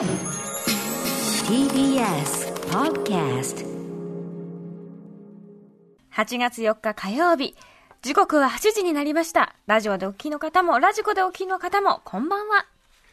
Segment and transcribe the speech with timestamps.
[0.00, 0.08] TBS
[2.70, 3.66] Podcast
[6.14, 7.54] 8月4日火曜日。
[8.00, 9.54] 時刻は8時になりました。
[9.66, 12.64] ラジオでお聞きの方も、ラジコでお聞きの方も、こんばんは。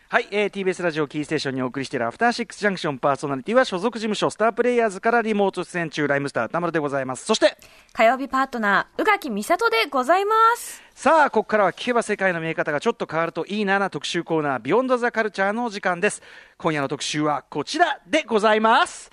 [0.09, 7.25] はい、えー、TBS ラジオキーステーションにお送りしているアフターシックスジャンクションパーソナリティは所属事務所スタープレイヤーズからリモート出演中ライムスター田村でございます。
[7.25, 7.57] そして、
[7.91, 10.81] 火曜日パートナー、宇垣美里でございます。
[10.95, 16.21] さあ、ここからは聞けば世界の見え方がちょっと変わるといいなな特集コーナー、ビヨンドザカルチャーのお時間です。
[16.57, 19.11] 今夜の特集はこちらでございます。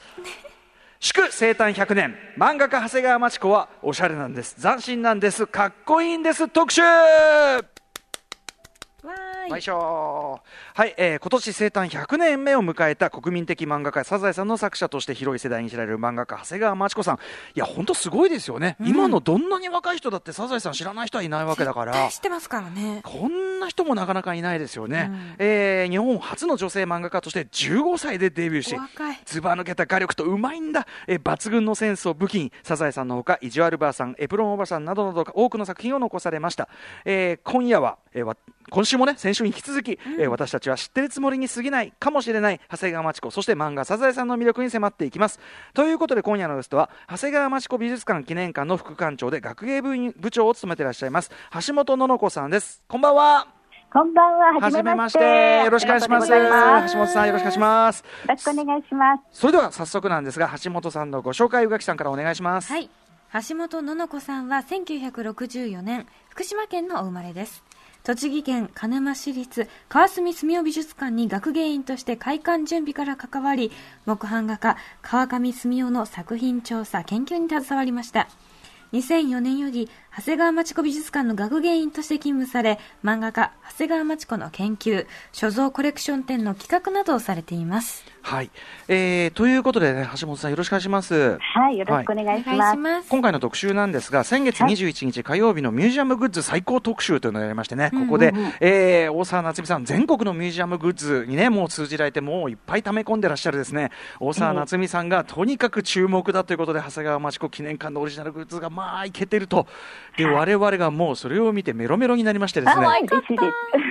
[1.01, 6.81] 祝生誕100年漫画家長谷川町子はおしゃれなんです斬新なんですかっこいいんです特集
[9.47, 9.51] い。
[9.51, 9.63] よい。
[9.63, 10.41] しょ
[10.75, 17.17] はい、えー今年生誕100年目を迎えた国民的漫画家サザエさんの作者として広い世代に知られる漫画家長谷川町子さん。
[17.17, 17.19] い
[17.55, 22.09] や本当すごいですよね、今のどんなに若い人だってサザエさん知らない人はいないわけだから。
[22.09, 23.01] 知ってますからね。
[23.05, 25.35] こんな人もなかなかいないですよね、うん。
[25.39, 28.77] えー日本初の女性漫画家として15歳でデビューし
[29.27, 36.69] ずば抜けた画力とうまいんだ、えー抜群のセンスを武器にサザエさんのほか意地悪ばあさんエプロンおばさんなどなど多くの作品を残されました、
[37.05, 38.37] えー今夜は、えーわ
[38.71, 45.39] 今週もね先週に引き続き、えー私たちは知ってるつもりに過ぎないかもしれない長谷川町子そして漫画サザエさんの魅力に迫っていきます
[45.75, 51.31] ということで今夜のゲストは長谷川町子美術館記念館の副館長で学芸部員部長を務めていらっしゃいます
[51.67, 53.49] 橋本のの子さんですこんばんは
[53.93, 54.61] こんばんは。
[54.61, 55.63] はじめましてて。
[55.65, 59.23] よろしくお願いします橋本さんよろしくお願いしますよろしくお願いします。
[59.31, 62.91] それでは早速なんですが橋本さんのご紹介宇垣さんからお願いしますはい。
[63.49, 67.63] 橋本のの子さんは1964年、福島県のお生まれです。
[68.05, 73.73] 栃木県鹿沼市立川澄住夫美術館に学芸員として開館準備から関わり、
[74.05, 78.29] 木版画家川上澄夫の作品調査、研究に携わりました。
[78.93, 88.05] 2004年より長谷川町子美術館の学芸員として勤務され、漫画家長谷川町子の研究、所蔵コレクション展の企画などをされています。
[88.23, 88.51] はい、
[88.89, 92.57] えー、ということで、ね、橋本さんよろしくお願いしますはい、よろしくお願いします。
[92.57, 93.09] いします。
[93.11, 109.67] 今回の特集なんですが先月21日火曜日のミュージアムグッズ最高特集というのをやりましてね、ここで、えー大沢夏美さん全国のミュージアムグッズにねもう通じられてもういっぱい溜め込んでらっしゃるですね大沢夏美さんがとにかく注目だということで長谷川町子記念館のオリジナルグッズがまあいけてると
[110.17, 113.84] で我々がもうそれを見てメロメロになりましてです、ね嬉しいです。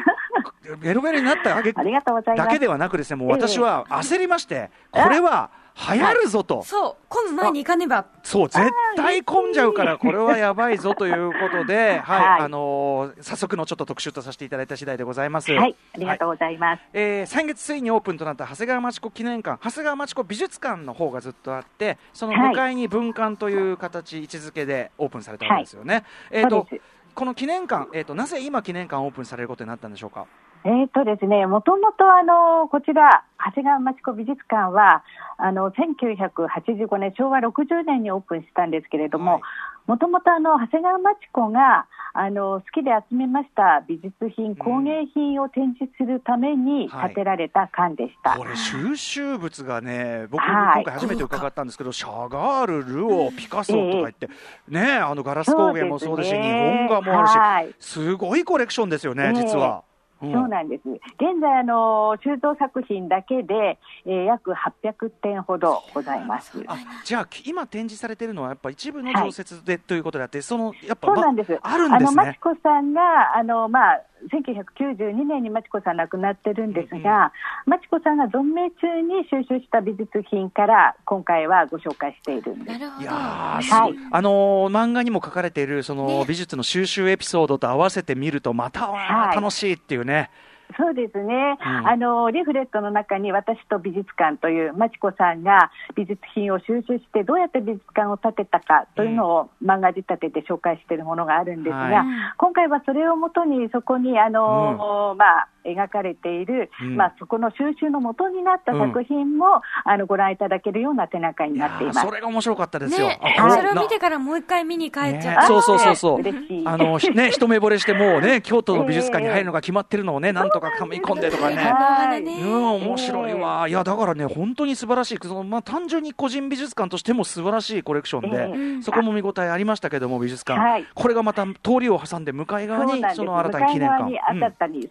[0.80, 1.74] メロメロになったあげ。
[1.74, 6.64] だけではなくですねもう私は焦りましてこれは流行るぞと。
[6.64, 8.06] そう、混む前に行かねば。
[8.22, 8.64] そう、絶
[8.96, 15.52] 対混んじゃうから、これはやばいぞということで、 はい、はいあのー早速のちょっと特集とさせていただいた次第でございます。
[15.52, 16.84] はい、ありがとうございます。
[16.94, 26.04] えー先月ついにオープンとなった長谷川町子記念館、長谷川町子美術館の方がずっとあって、その向かいに文館という形、位置づけでオープンされたわけですよね。
[26.30, 26.68] えっ、と
[27.16, 30.26] この記念館、えっ、と、なぜ今記念館オープンされることになったんでしょうか？
[30.66, 35.04] えっ、とですね、もともとあの、こちら、長谷川町子美術館は、
[35.38, 39.28] あの、1985年、昭和60年にオープンしたんですけれどはい。
[39.28, 39.42] も、
[39.88, 47.08] もともとあの、長谷川町子が、あの、好きで集めました美術品、工芸品を展示するためにはい。
[47.08, 48.38] 建てられた館でした。
[48.38, 50.84] これ収集物がね、僕、はい。
[50.84, 54.30] 今回初めて伺ったんですけど、シャガール、ルオー、ピカソとか言って、
[54.70, 57.76] ね、あのガラス工芸もそうですし、す日ね本画もあるし、はい。
[57.80, 59.84] すごいコレクションですよね、ええ実は。
[60.24, 60.82] うんそうなんです。
[60.90, 66.64] 現在、あの、収蔵作品だけで、えー約800点ほどございます。
[66.68, 71.52] あじゃあ、今展示されてるのは、やっぱ一部の常設で、ということであって、そのやっぱ、そうなんです。
[71.52, 72.40] まあるんですあの、まちね。
[72.42, 74.02] こさんが、あの、まあ、
[74.32, 77.32] 1992年にまちこさん亡くなってるんですが、
[77.66, 82.80] まちこさんが存命中に収集した美術品から、今回はご紹介しているんです。
[82.80, 83.02] なるほど。
[83.04, 83.94] いやーすはい。
[84.12, 89.36] あのー漫画にも書かれているその美術の収集エピソードと合わせて見るとまたはい。
[89.36, 90.30] 楽しいっていうね、
[90.78, 91.88] そうですね、うん。
[91.88, 102.06] あのリフレットの中に私と美術館というまちこさんが美術品を収集してどうやって美術館を建てたかというのを漫画仕立てで紹介しているものがあるんですが、はい。
[102.38, 106.96] 今回はそれをもとにそこにあの、まあ、描かれている、うん。
[106.96, 112.00] まあ、そこの収集の元になった作品も、あのご覧いただけるような手中になっています。
[112.00, 112.12] ーそ。
[112.12, 113.08] れが面白かったですよ。
[113.08, 113.20] ね。
[113.38, 115.38] それを見てからもう一回見に帰っちゃね。
[115.44, 115.48] う。
[115.48, 115.96] そうそうそう。
[115.96, 116.24] そう
[116.66, 120.50] あのね一目惚れしてもうね京都の美術館に入るのが決まってるのをねなん。
[120.54, 121.56] とか噛み込んでとかね。
[121.56, 122.24] はい。
[122.24, 130.86] うん、面白いわ、いやだからね、本当に素晴らしい、そのまあ、単純に個人美術館としても素晴らしいコレクションで、ええそこも見応えありましたけども、美術館、はい。
[130.94, 134.04] これがまた通りを挟んで向かい側にその新たに記念館。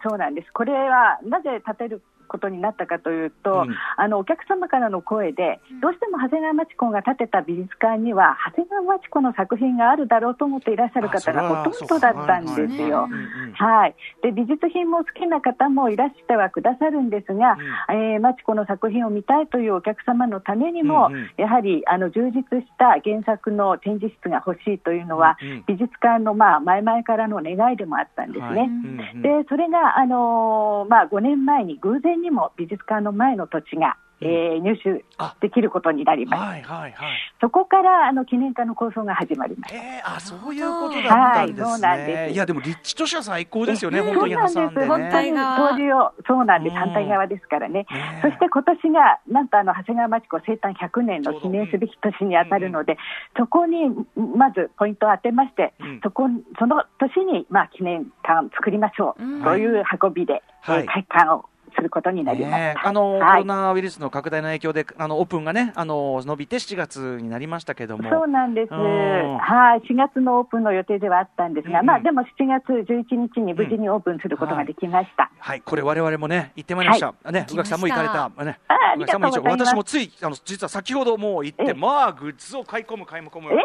[0.01, 0.51] そうなんです。
[0.53, 2.01] これはなぜ建てる
[2.33, 3.75] ことになったかというと、うん。
[3.95, 13.07] あのお客様からの声で、どうしても長谷川町子が建てた美術館には、長谷川町子の作品があるだろうと思っていらっしゃる方がほとんどだったんですよ。
[13.09, 17.55] うんうんはい、で美術品も好きな方もいらしてはくださるんですが、
[17.89, 21.29] えー、マチコの作品を見たいというお客様のためにも、うんうん。
[21.37, 25.63] やはりあの充実した原作の展示室が欲しいというのは、うんうん。
[25.67, 28.45] 美術館の、まあ、前々からの願いでもあったんですね。
[28.45, 28.57] はい。
[28.57, 29.21] うんうん。
[29.21, 36.47] でそれが、あのーまあ、5年前に偶然にも美術館の前の土地が、えー入手あできることになりました。
[36.47, 37.17] はいはいはい。
[37.41, 39.79] そこからあの記念館の構想が始まりました。
[39.79, 41.63] えー、あそういうことだったんですね。
[41.63, 43.99] はいそうなんですいやでも立地としては最高ですよね。
[43.99, 44.55] そう本当になんです。
[44.55, 44.87] 挟んでね。
[44.87, 46.73] 本当に当時を、そうなんです。
[46.73, 47.85] うん反対側ですからね。
[47.91, 52.97] ねそして今年が、なんとあの、長谷川町子生誕100年の記念すべき年に当たるので、
[53.37, 56.23] そこに、まずポイントを当てまして、うんそこ、
[56.59, 62.57] その年に、まあ、記念館作りましょう、うんという運びで、はいえー開館をすることになりました。
[62.57, 68.09] ねあの、はいコロナウイルスの拡大の影響であのオープンがねあの伸びて7月になりましたけども。
[68.09, 68.73] そうなんです。
[68.73, 75.31] うんはい、4月のオープンの予定ではあったんですが、うんまあでも7月11日に無事にオープンすることができました。
[75.39, 77.31] はい、これ我々もね行ってまいりました。
[77.31, 78.29] ね、宇垣さんも行かれた。
[78.43, 83.49] ね、ああ宇垣さんも私もついあの実は先ほどもう行って、ええまあグッズを買い込む買い込む。
[83.49, 83.57] もう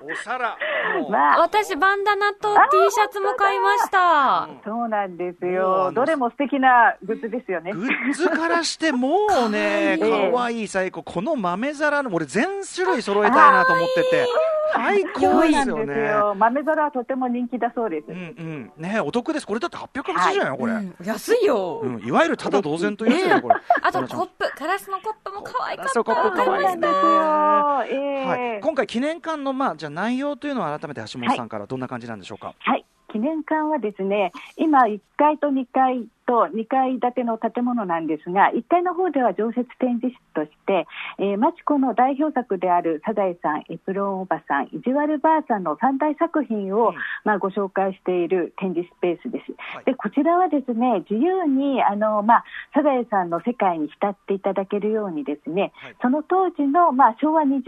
[0.00, 0.56] お皿。
[1.10, 4.48] まあ私、バンダナと T シャツも買いました。
[4.64, 5.86] そうなんですよ。
[5.86, 7.72] のどれも素敵なグッズですよね。
[7.72, 14.26] グッズからしてもうね、かわいい可愛い最高、この豆皿の、俺、全種類揃えたいなと思ってて、
[14.74, 16.08] 最高ですよね。
[16.08, 16.34] よ。
[16.36, 18.04] 豆皿はとても人気だそうです。
[18.08, 21.80] うんうん、ねお得です、これだって880円よ、これ、うん安いよ。
[21.82, 23.54] うん、いわゆるただ同然というやつこれ。
[23.82, 25.92] あと、コップ、ガラスのコップも可愛かった。
[25.92, 32.54] そうコップ可愛いねはい、今回、記念館の、まあ、じゃあ内容というのは、改めて橋本さんからどんな感じなんでしょうか？
[32.58, 32.77] はい。
[33.10, 40.86] 記念館はですね、今1階と2階と2階建ての建物なんですが、1階の方では常設展示室として、
[41.18, 46.94] えー、マチコの代表作であるサザエさん、エプロンおばさん、意地悪ばあさんの3大作品を、うん。
[47.24, 49.54] まあ、ご紹介している展示スペースです。
[49.56, 49.84] はい。
[49.86, 52.44] でこちらはですね自由にあの、まあ、
[52.74, 55.96] サザエさんの世界に浸っていただけるようにですね、はい。
[56.02, 57.62] その当時の、まあ、昭和20年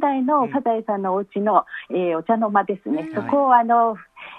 [0.00, 0.26] 代うん。
[0.26, 3.96] のサザエさんのお家の、えーお茶の間ですね、うんそこをあの、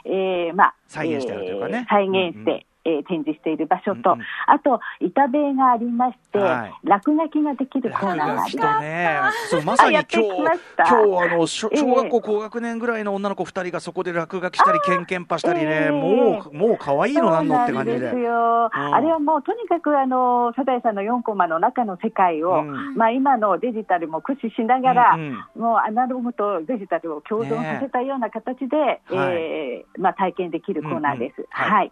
[0.07, 1.79] えーまあ、再現してあるというかね。
[1.79, 4.25] えー再現して、えー展示している場所と、うんうん。
[4.47, 6.73] あと板塀がありまして、はい。
[6.83, 8.57] 落書きができるコーナーがあります。
[8.57, 9.19] とね、
[9.49, 10.83] そうまさにあやって今日きました。
[10.83, 15.91] 今日あの小学校高学年ぐらいの女の子2人がそこで落書きしたり、けんけんぱしたりね、ええ。
[15.91, 17.99] もうもう可愛いのなんのって感じで。
[17.99, 18.17] です。
[18.17, 18.95] よ、うん。
[18.95, 22.95] あれはもうとにかくあのサザエさんの4コマの中の世界を、うん。
[22.95, 25.21] まあ、今のデジタルも駆使しながら、うん
[25.55, 25.61] うん。
[25.61, 31.39] もうアナログとデジタルを共存させたような形で、えーまあ、体験できるコーナーです。
[31.39, 31.47] うんうん。
[31.49, 31.71] はい。
[31.71, 31.91] はい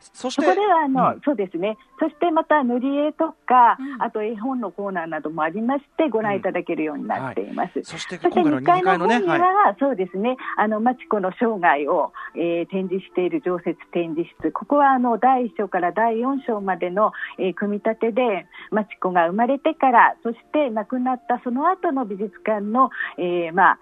[0.00, 1.20] そしこではあの、うん。
[1.24, 4.02] そうですね、そしてまた塗り絵とか、うん。
[4.02, 7.82] あと絵本のコーナーなどもありまして、ご覧いただけるようになっています。
[7.82, 14.52] そしてそしての2 2階階のね、の方には、はい、そうですね、あの、マチコの生涯を、えー展示している常設展示室。
[14.52, 23.78] ここは、あの、第1章から第4章までの、えー組み立てで、マチコが生まれてから、そして亡くなったその後の美術館の、えーまあ、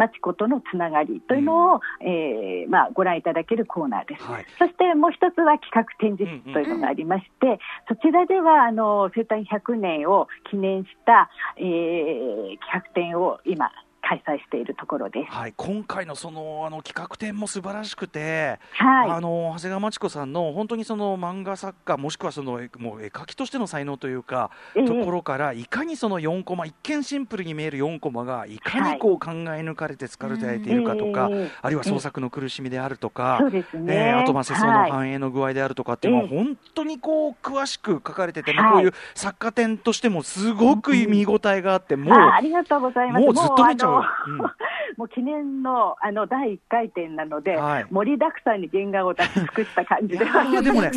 [0.00, 4.24] マチコとのつながりというのを、えーまあ、ご覧いただけるコーナーです。
[4.24, 4.46] はい。
[4.58, 12.30] そしてもう一つは企画展示室というのがありまして、そちらではあの生誕100年を記念した、えー
[12.60, 13.70] 企画展を今、
[14.10, 15.30] 開催しているところです。
[15.30, 24.84] はい、今回のそのあの企画展も素晴らしくて、はい、あの長谷川町子さんの本当にその漫画作家もしくはそのえもう絵描きとしての才能というか、ええ。
[24.84, 33.94] ところからいかにその4コマ一見シンプルに見える4コマがいかにこう考え抜かれて作られているかとか、ええあるいは創作の苦しみであるとか、そうですね。
[33.94, 34.90] えーあとまあ世相のはい。
[34.90, 36.36] 繁栄の具合であるとかっていうのはええ。
[36.36, 43.24] 本当にこう詳しく書かれてて、こういう作家展としてもすごく見応えがあって、もうあありがとうございます。
[43.24, 43.99] もうずっと見ちゃう
[44.96, 47.86] もう記念のあの第1回展なので、はい。
[47.90, 50.90] 盛りだくさんに原画を出し尽くした感じでいやーでもね。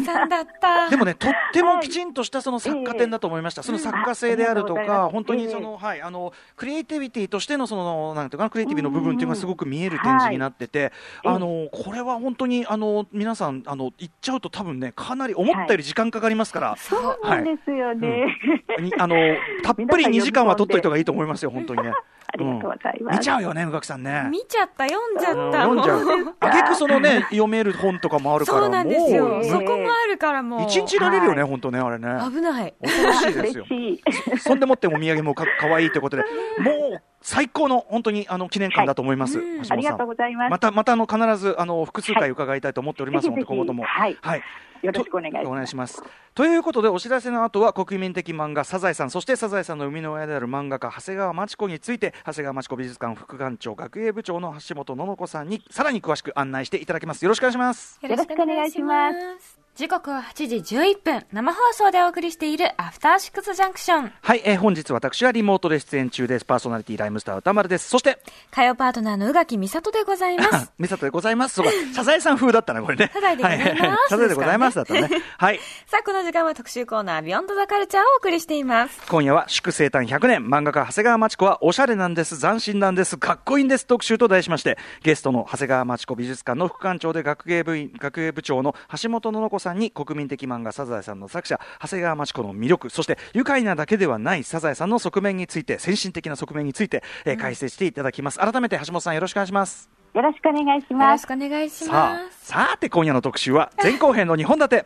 [0.89, 10.91] でもね、とってもきちんとしたその作家展だと思いました、その作家性であるとか、うんあ本当にその、はい、あのクリエイティビティとしてのそのなんていうかな、クリエイティビの部分っていうのがすごく見える展示になってて、
[11.23, 11.35] はい。
[11.35, 16.75] あのこれは本当にあの皆さんあの行っちゃうと多分ね、かなり思ったより時間かかりますから。
[16.77, 18.37] そうなんですよね。
[18.79, 19.15] にあの
[19.63, 21.93] たっぷり2時間は取っといた方がいいと思いますよ、本当にね。
[22.33, 23.19] ありがとうございうんます。
[23.19, 24.27] 見ちゃうよね、宇垣さんね。
[24.31, 25.63] 見ちゃった、読んじゃった。
[25.63, 26.35] 読んじゃもう。
[26.39, 29.27] あげくそのね、読める本とかもあるから、そうなんですよ。
[29.27, 30.63] もうそこもあるからもう。
[30.63, 32.07] 一日いられるよね、はい本当ね、あれね。
[32.29, 32.73] 危ない。
[32.81, 33.65] 恐ろしいですよ。
[34.41, 40.51] そんでもってお土産もか 可愛いということで、もう最高の本当にあの記念館だと思います、ありがとうございます。
[40.51, 44.41] またまたあの必ずあの複数回伺いたいと思っておりますので、今後ともはいはい
[44.83, 46.03] よろしくお願いしますとお願いします。
[46.35, 57.23] ということでお知らせの後は国民的漫画サザエさんそしてサザエさんの生みの親である漫画家長谷川町子について長谷川町子美術館副館長学芸部長の橋本のの子さんにさらに詳しく案内していただきます。
[57.23, 57.99] よろしくお願いします。
[58.01, 64.11] よろしくお願いします時刻は8時11分、生放送でお送りしているアフターシックスジャンクション。
[64.21, 66.45] はい、えー本日私はリモートで出演中です。
[66.45, 67.89] パーソナリティライムスター歌丸です。
[67.89, 68.19] そして
[68.51, 70.71] 火曜パートナーの宇垣美里でございます。
[70.79, 71.55] 美里でございます。
[71.55, 73.09] そうか、 サザエさん風だったなこれね。
[73.15, 75.09] サザエでございますはサザエでございますだったね。
[75.39, 75.59] はい。
[75.87, 79.01] さあ、この時間は特集コーナー、ビヨンドザカルチャーをお送りしています。
[79.09, 101.27] 今夜は祝生誕100年漫画家長谷川町子はおしゃれなんです斬新なんですかっこいいんです特集と題しましてゲストの長谷川町子美術館の副館長で学芸部員学芸部長の橋本のの子さんに国民的漫画サザエさんの作者長谷川町子の魅力そして愉快なだけではないサザエさんの側面について先進的な側面について、えー解説していただきます改めて橋本さんよろしくお願いしますよろしくお願いしよろますし。
[101.27, 102.45] くお願いしさあます。
[102.45, 104.85] さて今夜の特集は前後編の2本立て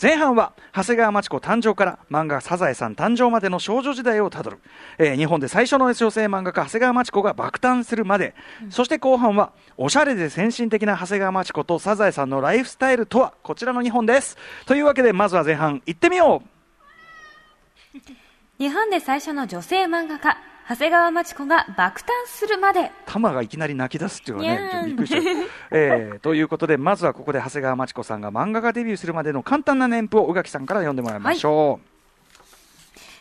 [0.00, 4.58] 前半は長谷川町子誕生から漫画「サザエさん」誕生までの少女時代をたどる、
[4.96, 8.34] えー日本で最初の女性漫画家長谷川町子が爆誕するまで、
[8.70, 14.36] そして後半はおしゃれで先進的な長谷川町子とサザエさんのライフスタイルとはこちらの2本です。
[14.66, 17.98] というわけでまずは前半行ってみよう。
[18.62, 22.92] 日本で最初の女性漫画家、長谷川町子が爆誕するまで。
[23.06, 25.22] 玉がいきなり泣き出すっていうのはね、びっくりしちゃう。
[25.70, 31.80] えーということで、まずはここで長谷川町子さんが漫画家デビューするまでの簡単な年譜を宇垣さんから読んでもらいましょ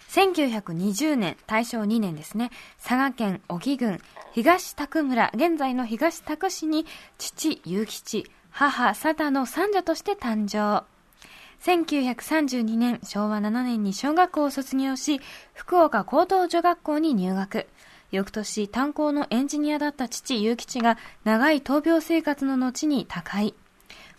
[0.09, 2.51] 1920年、大正2年ですね、
[2.83, 4.01] 佐賀県小木郡
[4.33, 6.85] 東宅村、現在の東宅市に
[7.17, 10.85] 父、雄吉、母、佐田の三女として誕生。
[11.63, 15.21] 1932年、昭和7年に小学校を卒業し、
[15.53, 17.67] 福岡高等女学校に入学。
[18.11, 23.53] 翌年、炭鉱のエンジニアだった父、雄吉が長い闘病生活の後に他界。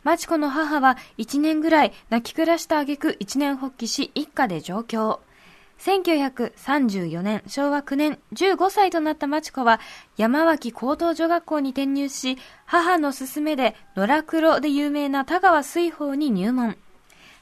[0.04, 5.20] 町子の母は1年ぐらい泣き暮らした挙句一年発起し一家で上京。
[5.78, 9.80] 1934年、昭和9年、15歳となった町子は
[10.16, 16.76] 山脇高等女学校に転入し、母の勧めで野良黒で有名な田川水宝に入門。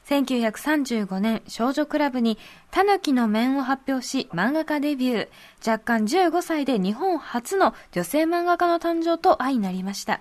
[0.07, 2.39] 1935年、少女クラブに、
[2.71, 5.29] タヌキの面を発表し、漫画家デビュー。
[5.69, 10.15] 若干15歳で日本初の女性漫画家の誕生と相なりました。
[10.15, 10.19] う。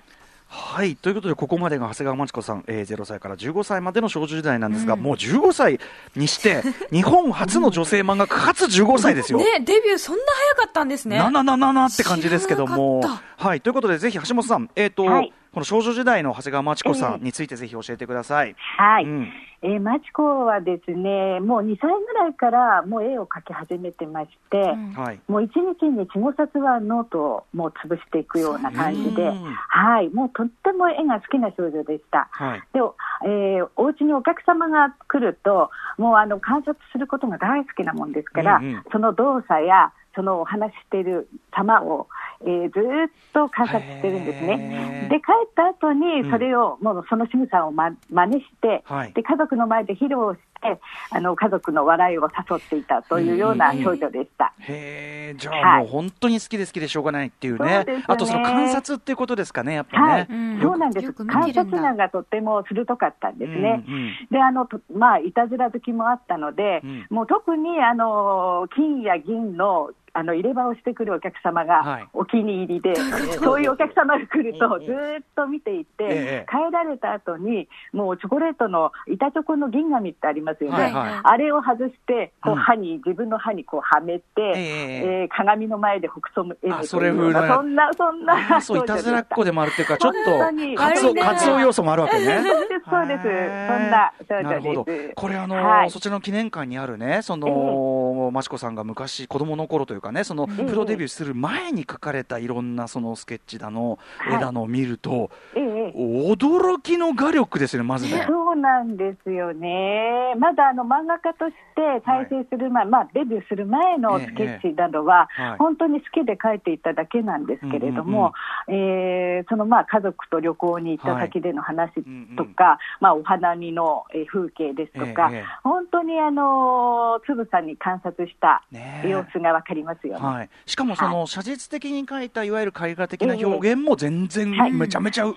[0.47, 0.95] はい。
[0.95, 5.79] ということで、ここまでが長谷川町子さん、えー、0歳から15歳までの少女時代なんですが、もう15歳
[6.15, 9.37] にして、 日本初の女性漫画家、かつ15歳ですよ。
[9.37, 10.23] ね、デビューそんな
[10.55, 11.19] 早かったんですね。
[11.19, 13.03] なななななって感じですけども。
[13.37, 13.61] はい。
[13.61, 18.57] ということで、ぜひ橋本さん、えっ、と、はいこの少女時代の長谷川町子さんについてぜひ教えてください。
[18.77, 19.05] はい。
[19.05, 19.31] うん。
[19.61, 25.19] えー、マチコはですね、もう2歳ぐらいからもう絵を描き始めてまして、うんはい。
[25.29, 32.27] もう一日に4、5冊はノートをもう潰していくような感じで、うんはい、もうとっても絵が好きな少女でした。
[32.31, 32.59] はい。
[32.73, 32.81] で、
[33.23, 42.07] えー、お家にお客様が来ると、もうあの観察することが大好きなもんですから、うんうんその動作や、そのお話ししている様を、
[42.41, 44.41] えーずーっと観察してるんです。
[44.45, 50.79] ねで、帰った後に、それを、もうその仕草をま真似して、はいで、家族の前で披露して、
[51.11, 54.53] あの、家族の笑いを誘っていたというような少女でした。
[54.59, 57.83] へえ、じゃあはいもう本当に好きで好きでしょうがないっていうね。
[57.85, 60.11] そうねあとその観察っていうことですかね、やっぱね。
[60.11, 61.23] はい、うんそうなんですよく。
[61.23, 63.83] 見観てるんだ察眼がとっても鋭かったんですね。
[63.87, 71.67] うんうんで、あの、とまあ、いたずら好きもあったので、うんもう特に、あの、金や銀の、あの入れ歯をしてくるお客様はい。
[71.67, 72.95] がお気に入りで、
[73.43, 80.83] そういうお客様が来ると、ずーっと見ていて、ええ帰られた後に、もうチョコレートの板チョコの銀紙ってありますよね。
[80.83, 81.21] はいはい。
[81.23, 82.59] あれを外して、こううん。
[82.59, 87.55] 歯に、自分の歯にこうはめて、えええー鏡の前で北総むあそれ風な。
[87.55, 88.61] そんな、そんな。
[88.61, 92.41] そう、いたずらっ子でもあるっていうか、ちょっと、カツオ、カツオ要素もあるわけね。
[92.41, 93.23] そうです、そうです。
[93.23, 94.81] そんな少なるほど。
[94.81, 95.13] 女です。。
[95.15, 95.91] これあの、はい。
[95.91, 104.35] そちらの記念館にあるね、その、まちこさんが昔、子供の頃というかね、その、ええプロデビューする前に描かれたいろんなそのスケッチだの、はい。
[104.35, 108.25] 絵だのを見ると、ええ驚きの画力ですよね、まずね。
[108.27, 110.33] そうなんですよね。
[110.37, 118.33] まだあの漫画家として再生する前、まあデビューする前のスケッチなどは、本当に好きで描いていただけなんですけれども、
[118.67, 121.91] えーそのまあ家族と旅行に行った先での話
[122.35, 128.63] とか、まあお花見のえー風景ですとか、ええ本当にあのつぶさに観察した
[129.03, 130.19] 様子がわかりますよね。
[130.19, 134.71] はい、しかもその写実的に描いたいわゆる絵画的な表現も全然はい。
[134.71, 135.35] めちゃめちゃう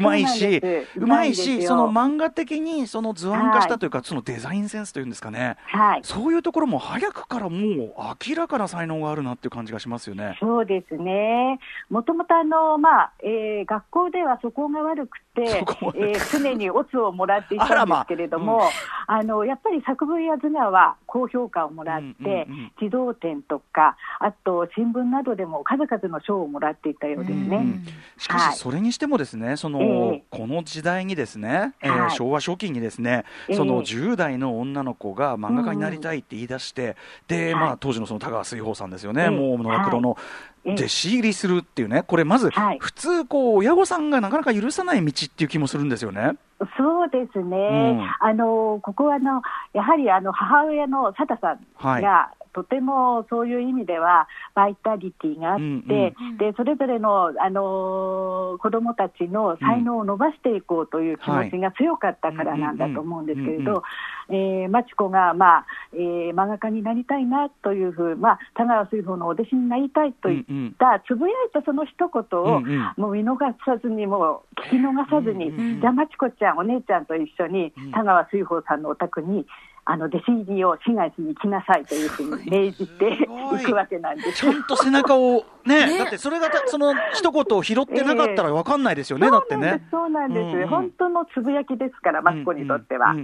[0.00, 5.56] まいしそうまいしその漫画的にその図案化したというか、そのデザインセンスというんですかね。
[5.66, 6.00] はい。
[6.02, 7.92] そういうところも早くからもう
[8.28, 10.36] 明らかな才能があるなっていう感じがしますよね。
[10.40, 11.58] そうですね。
[11.90, 18.62] もともとあの、まあ、えー学校では素行が悪くて、えー常にオツをもらっていたんですけれども、
[19.06, 22.46] あの、やっぱり作文や図画は高評価をもらって、
[22.80, 27.56] 児童展とか、あと新聞などでも数々の賞をもらっていたようですね。
[27.56, 27.84] うん
[28.18, 28.54] しかはい。
[28.54, 32.10] し、それにしてもですね、その、ええこの時代にですね、えーはい。
[32.10, 33.56] 昭和初期にですね、ええ。
[33.56, 36.96] その10代の女の子が漫画家になりたいって言い出して、
[37.28, 37.62] で、はい。
[37.62, 39.30] まあ、当時のその田川水宝さんですよね、ええ。
[39.30, 40.16] もう野良黒の、
[40.64, 40.74] ええ。
[40.74, 42.78] 弟子入りするっていうね、これ、まず、はい。
[42.80, 46.32] 普通、こう、親御さんがなかなか許さない道っていう気もするんですよね。
[46.76, 48.08] そうですね、うん。
[48.20, 52.02] あのここはあのやはりあの母親の佐田さんはい。
[52.02, 56.38] が、とてもそういう意味ではバイタリティがあって、うんうん。
[56.38, 63.82] でそれぞれの、あの子どもたちの才能を伸ばしていこうという気持ちが強かったからなんだと思うんですけれど、
[64.30, 70.44] えー、マチコが、まあえー漫画家になりたいなというふう、まあ、田川水宝のお弟子になりたいといっ
[70.78, 72.94] た、つぶやいたその一言を、うんうん。
[72.96, 79.46] もう見逃さずに、もう聞き逃さずに、うんじゃあ、まちこちゃん、お姉ちゃんと一緒にうん、田川水宝さんのお宅に、
[79.90, 84.34] あの弟子入りを4月に来なさいというふうに命じていいくわけなんです。
[84.34, 85.98] ちゃんと背中をね、ね。
[85.98, 89.88] だってそれがたその一言を拾ってなかったら分かんないですよね、だってね。
[89.90, 90.68] そうなんです、うんうん。
[90.68, 93.14] 本当のつぶやきですから、マチコにとっては。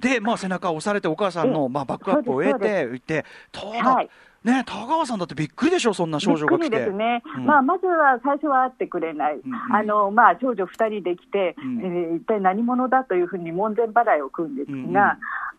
[0.00, 4.10] で、まあ、背中を押されて、お母さんの、まあ、バックアップを得て、いて、ただ、はい
[4.44, 6.78] ね、田川さんだってびっくりでしょ、そんな少女が来て。
[6.78, 7.46] ですね、うん。
[7.46, 9.40] まあ、まずは最初は会ってくれない、ん。
[9.44, 9.74] うん。
[9.74, 11.80] あのまあ、長女2人で来て、うん。
[11.80, 14.96] えー一体何者だというふうに門前払いを組んですが、うんうん。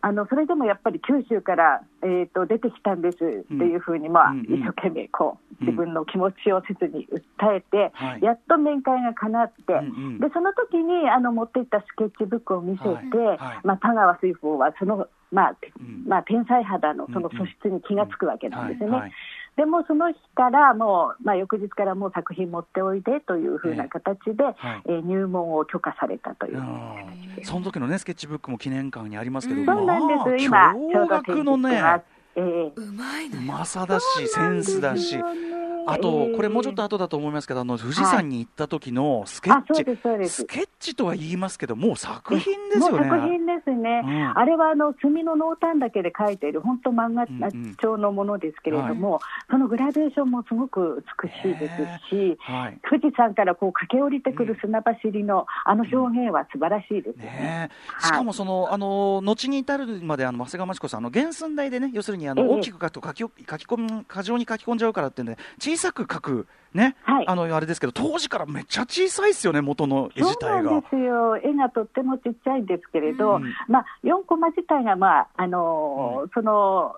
[0.02, 4.44] あのそれでもやっぱり九州から、えー、と出てきたんですっていうふうに、まあうんうん。
[4.44, 5.66] 一生懸命こううん。
[5.66, 7.06] 自分の気持ちを切に
[7.38, 8.22] 訴えて、はい。
[8.22, 9.80] やっと面会が叶って、うんう
[10.16, 10.20] ん。
[10.20, 13.36] でその時にあの持っていったスケッチブックを見せて、はい。
[13.36, 13.60] はい。
[13.64, 16.04] まあ、田川水宝はその、まあうん。
[16.06, 18.92] まあ、天才肌のその素質に気がつくわけなんですよね。
[18.92, 19.00] はい。
[19.02, 19.12] はい
[19.60, 24.54] でもその日からもう、まあ、翌日からもう作品持っておいでというふうな形で、はい。
[24.86, 26.58] えー入門を許可されたという。
[26.58, 32.00] うんその時のね、スケッチブックも記念館にありますけど、うんそうなんです、まあ今、ちょうど驚愕のね、えー
[32.40, 33.52] うまいのうよ。
[33.52, 35.18] まさだし、センスだし。
[35.86, 40.42] あえと、ーこれもうちょっと後だと思いますけど、あの富士山に行った時のスケッあそうチですそうで、す。
[40.42, 43.08] スケッチとは言いますけど、もう作品ですよね。
[43.08, 44.38] もう作品ですね、うん。
[44.38, 49.20] あれはあの墨の濃淡だけで描いている本当漫画うんうん調のものですけれども、
[49.50, 52.78] そのグラデーションもすごく美しいですし、はい。
[52.88, 57.30] 富士山からこう駆け下りてくる砂走りのあの表現は素晴らしいですよね。
[57.30, 63.32] ねしかもその、あの後に至るまであの長谷川真知子さんあの原寸大でね要するにあのええ大きく書くと書き書き
[63.66, 67.26] 込み過剰に書き込んじゃうからっていうんで小さく書くね、はい。
[67.26, 70.62] あのあれですけど当時からめっちゃ小さいですよね元の絵自体が。
[70.62, 73.52] そうなんですよ、絵がとってもちっちゃいんですけれど、うん。
[73.68, 76.96] まあ、4コマ自体が、まああのーその、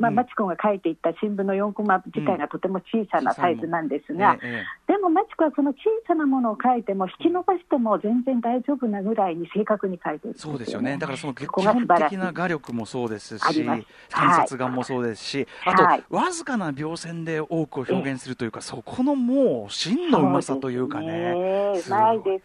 [0.00, 0.16] まあ、うん。
[0.16, 5.76] マチコが書いていった新聞の4コマ自体がとても小さなサイズなんですが、ええでもマチコはその小
[6.08, 10.34] さなものを書いても、引き伸ばしても全然大丈夫なぐらいに正確に書いてる。
[10.36, 10.98] そうですよね。
[10.98, 13.64] だからその基本的な画力もそうですし
[14.10, 16.04] 観察眼もそうですし、あと、はい。
[16.10, 21.76] わずかな描線で多くを表現するというか、そこのもう真のうまさというかね。
[21.76, 22.40] すねうまいで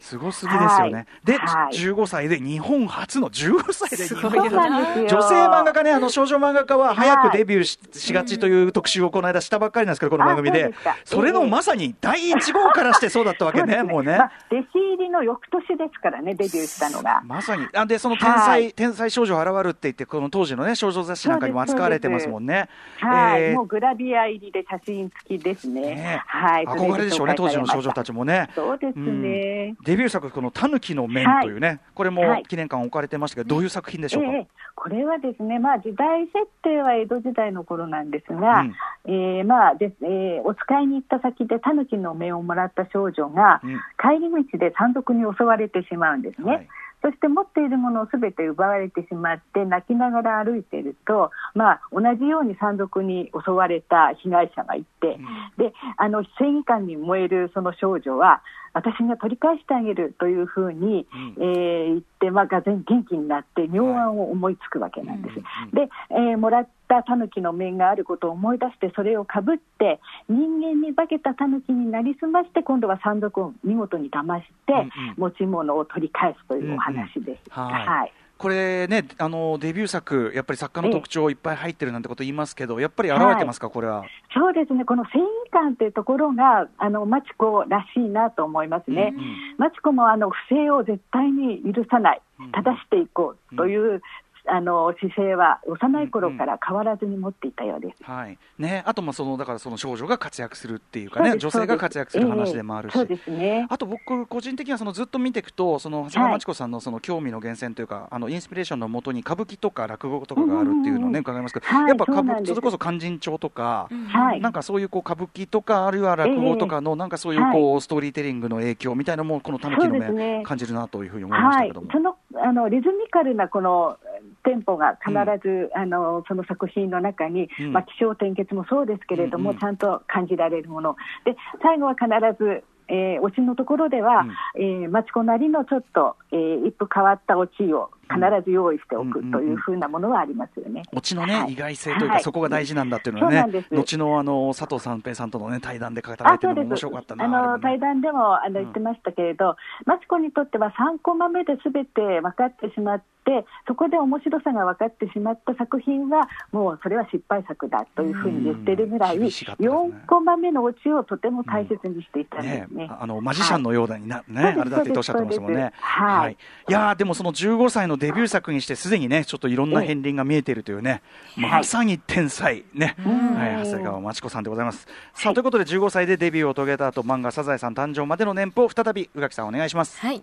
[0.00, 0.08] す。
[0.08, 0.94] すごすぎですよね。
[0.94, 1.06] はい。
[1.24, 1.74] で、はい。
[1.74, 5.20] 15歳で日本初の15歳で日本すごいそうなんですよ。
[5.20, 14.24] 女性漫画家ね、あの少女漫画家は早くデビューし,、しがちという特集をこの間したばっかりなんですけど、この番組であそれのまさに第1号からしてそうだったわけね、もうねま。
[14.24, 17.22] あ弟子入りの翌年ですからね、デビューしたのが。
[17.24, 22.68] まさに、あでその天才、はい天才少女現るって言って、この当時のね、少女雑誌なんかにも扱われてますもんね。
[23.00, 25.80] はい、えーもうグラビア入りで写真付きですね。
[25.80, 27.94] ねはい、憧れでしょうね、当時の少女ち。
[27.94, 28.48] たちもね。
[28.54, 29.74] そうですね。
[29.84, 34.30] デビュー作、このタヌキの面というね、これもはい記念館置かれてましたけど、どういう作品でしょうか？
[34.32, 38.74] ええ、これはですね、まあ、時代設定は江戸時代の頃なんですが、うん。
[39.06, 43.80] えーまあですえーお使いに行った先でタヌキの面をもらった少女が、うん。
[43.98, 46.52] 帰り道で山賊に襲われてしまうんですね。
[46.52, 46.68] はい
[47.04, 55.18] そして持っているものをすべて奪われてしまって泣きながら歩いていると、まあ、同じように山賊に襲われた被害者がいて、
[55.58, 58.40] であの正義感に燃えるその少女は
[58.74, 61.06] 私が取り返してあげるというふうに、
[61.38, 61.42] うん。
[61.42, 65.34] えー言って、まあ、がぜん元気になって妙案を思いつくわけなんです。
[65.36, 65.44] うん。
[65.80, 65.86] うん。
[65.86, 74.88] で、えーもらったタヌキの面があることを思い出してそれをかぶって人間に化けたタヌキになりすまして今度は山賊を見事に騙して、うんうん。
[75.16, 77.50] 持ち物を取り返すというお話です。
[77.50, 77.86] はい。
[77.86, 78.12] はい。
[78.36, 84.04] これね、あのデビュー作、やっぱり作家の特徴いっぱい入ってるなんてこと言いますけど、やっぱり現れてますか、これは。
[84.34, 89.14] そうですね、この繊維感というところが、あのマチコらしいなと思いますね。
[89.14, 89.36] うんうん。
[89.58, 92.20] マチコもあの不正を絶対に許さない、
[92.52, 94.02] 正していこうという、
[94.46, 98.04] あの姿勢は幼い頃から変わらずに持っていたようです。
[98.04, 98.38] はい。
[98.58, 103.30] ね、あとまあそのだからその少女が活躍するっていうかね女性が活躍する話でもあるし、そうです。
[103.30, 103.66] ね。
[103.70, 111.88] あと僕個人的にはそのずっと見ていくとその長谷川町子さんのその興味の源泉というか、あのインスピレーションのもとに歌舞伎とか落語とかがあるっていうのをね、うんうんうん伺いますけど、はい。
[111.88, 114.40] やっぱ歌舞それこそ勧進帳とか、はい。
[114.40, 120.38] なんかそういうこう歌舞伎とかあるいは落語とかのなんかそういうこうストーリーテリングの影響みたいなのもこのたぬきのそうですね。
[120.38, 121.90] 目感じるなというふうに思いましたはいけども、。
[121.90, 123.96] そのあのリズミカルなこの
[124.44, 127.72] テンポが必ず、あのその作品の中に、うん。
[127.72, 129.60] まあ、気象転結もそうですけれども、うんうん。
[129.60, 134.26] ちゃんと感じられるもの、で最後は必ず、えー、オチのところでは、
[134.56, 140.82] えー、マチコなりのちょっと、えー、一風変わったオチを必ず用意しておくうんというふうなものはありますよね。
[140.92, 141.52] オチのね、はい。
[141.52, 142.22] 意外性というか、はい。
[142.22, 147.24] そこが大事なんだっていうのはね後のあの佐藤三平さんとのね対談で語られてるのも面白かったな。
[147.24, 147.52] ああれもね。
[147.52, 162.88] の対談でもあの言ってましたけれど、マチコにとっては3コマ目で全て分かってしまって、そこで面白さが分かってしまった作品は、もうそれは失敗作だというふうに言ってるぐらい、ね4コマ目のオチをとても大切にしていたんでねすね。
[162.90, 165.82] あのマジシャンのようだにな、ね、そうですあれだって言っておっしゃってましたもんねそうです。
[165.82, 166.36] はい
[166.68, 171.02] いやーでもその15歳のデビュー作にして、すでにね、ちょっといろんな片鱗が見えているというね、
[171.38, 174.86] えまさに天才、ね、うんはい、長谷川町子さんでございます。
[175.14, 179.98] さあ、ということで、15歳でデビューを遂げた後、漫画サザエさん誕生までの年俸を再び、宇垣さんお願いします。
[180.00, 180.22] はい。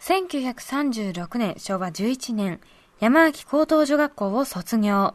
[0.00, 2.60] 1936年、昭和11年、
[3.00, 5.14] 山脇高等女学校を卒業。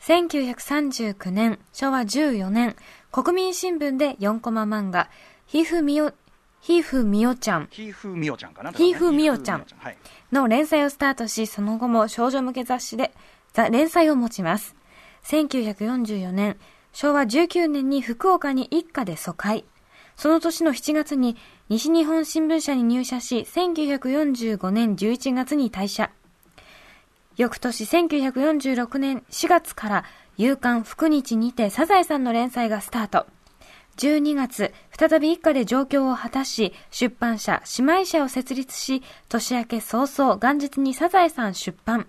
[0.00, 2.76] 1939年、昭和14年、
[3.10, 5.08] 国民新聞で4コマ漫画、
[5.46, 6.12] ひふみお、
[6.60, 8.70] ひふみおちゃんひーふーみおちゃんかな？
[8.70, 9.66] ひーふーみおちゃん。
[10.30, 13.12] の連載をスタートし、その後も少女向け雑誌で
[13.52, 14.76] ざ連載を持ちます。
[15.24, 16.56] 1944年、
[16.92, 19.64] 昭和19年に福岡に一家で疎開。
[20.16, 21.36] その年の7月に
[21.68, 26.10] 西日本新聞社に入社し、1945年11月に退社。
[27.36, 30.04] 翌年1946年4月から
[30.36, 33.26] 夕刊福日にてサザエさんの連載がスタート。
[33.96, 42.06] 12月、再び一家で上京を果たし、出版社、姉妹社を設立し、年明け早々、元日にサザエさん出版。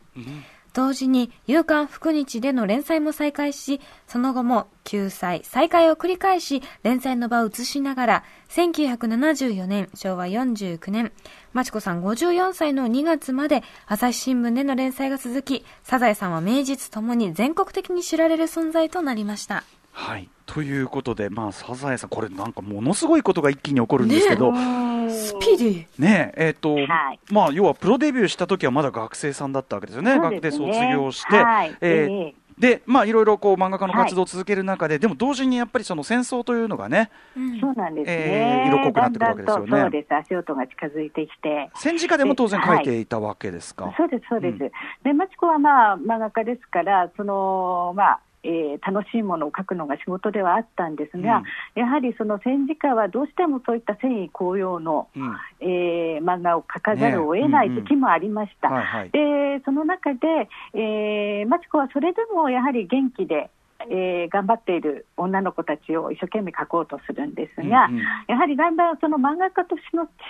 [0.74, 11.12] 同時に、夕刊福日での連載も再開し、その後も救済、再開を繰り返し、連載の場を移しながら、1974年、昭和49年、
[11.54, 19.64] まちこさん54歳の2月まで、朝日新聞での連載が続き、サザエさんは名実ともに全国的に知られる存在となりました。
[19.94, 20.28] はい。
[20.46, 25.86] ということで、まあ、サザエさん、これなんかものすごいことが一気に起こるんですけど、スピーディー。
[25.98, 26.82] ねえ、えっ、と、は
[27.14, 30.20] いまあ、要はプロデビューした時はまだ学生さんだったわけですよね。
[30.20, 38.64] 学でそうですね卒業して、はいえーええで、まあ、いろいろこう漫画家の活動を続ける中で、でも同時にやっぱりその戦争というのがね、うんそうなんですえね。
[38.68, 40.16] ー色濃くなってくるわけですよねだんだんとそうです。
[40.16, 41.72] 足音が近づいてきて。
[41.76, 43.92] 戦時下でも当然書いていたわけですか。
[43.98, 44.54] そうです、そうです。
[44.62, 44.72] うん
[45.04, 51.44] で、マチコはまあ、漫画家ですから、その、まあ、えー楽しいものを書くのが仕事ではあったんですが、
[51.76, 58.70] やはりその戦時下はどうしてもそういった繊維紅葉の、うんえー漫画を描かざるを得ない時期もありました。
[58.70, 59.10] はいはい。
[59.12, 63.50] でその中で、えー、マチコはそれでもやはり元気で、
[63.90, 68.02] えー頑張っている女の子たちを一生懸命描こうとするんですが、うんうん。
[68.28, 69.82] やはりだんだんその漫画家とし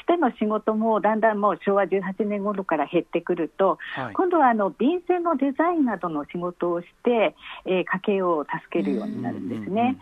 [0.08, 4.14] ての仕事もだんだんもう昭和18年頃から減ってくると、はい。
[4.14, 7.36] 今度はあの便箋のデザインなどの仕事をして、
[7.66, 9.98] えー家計を助けるようになるんですね。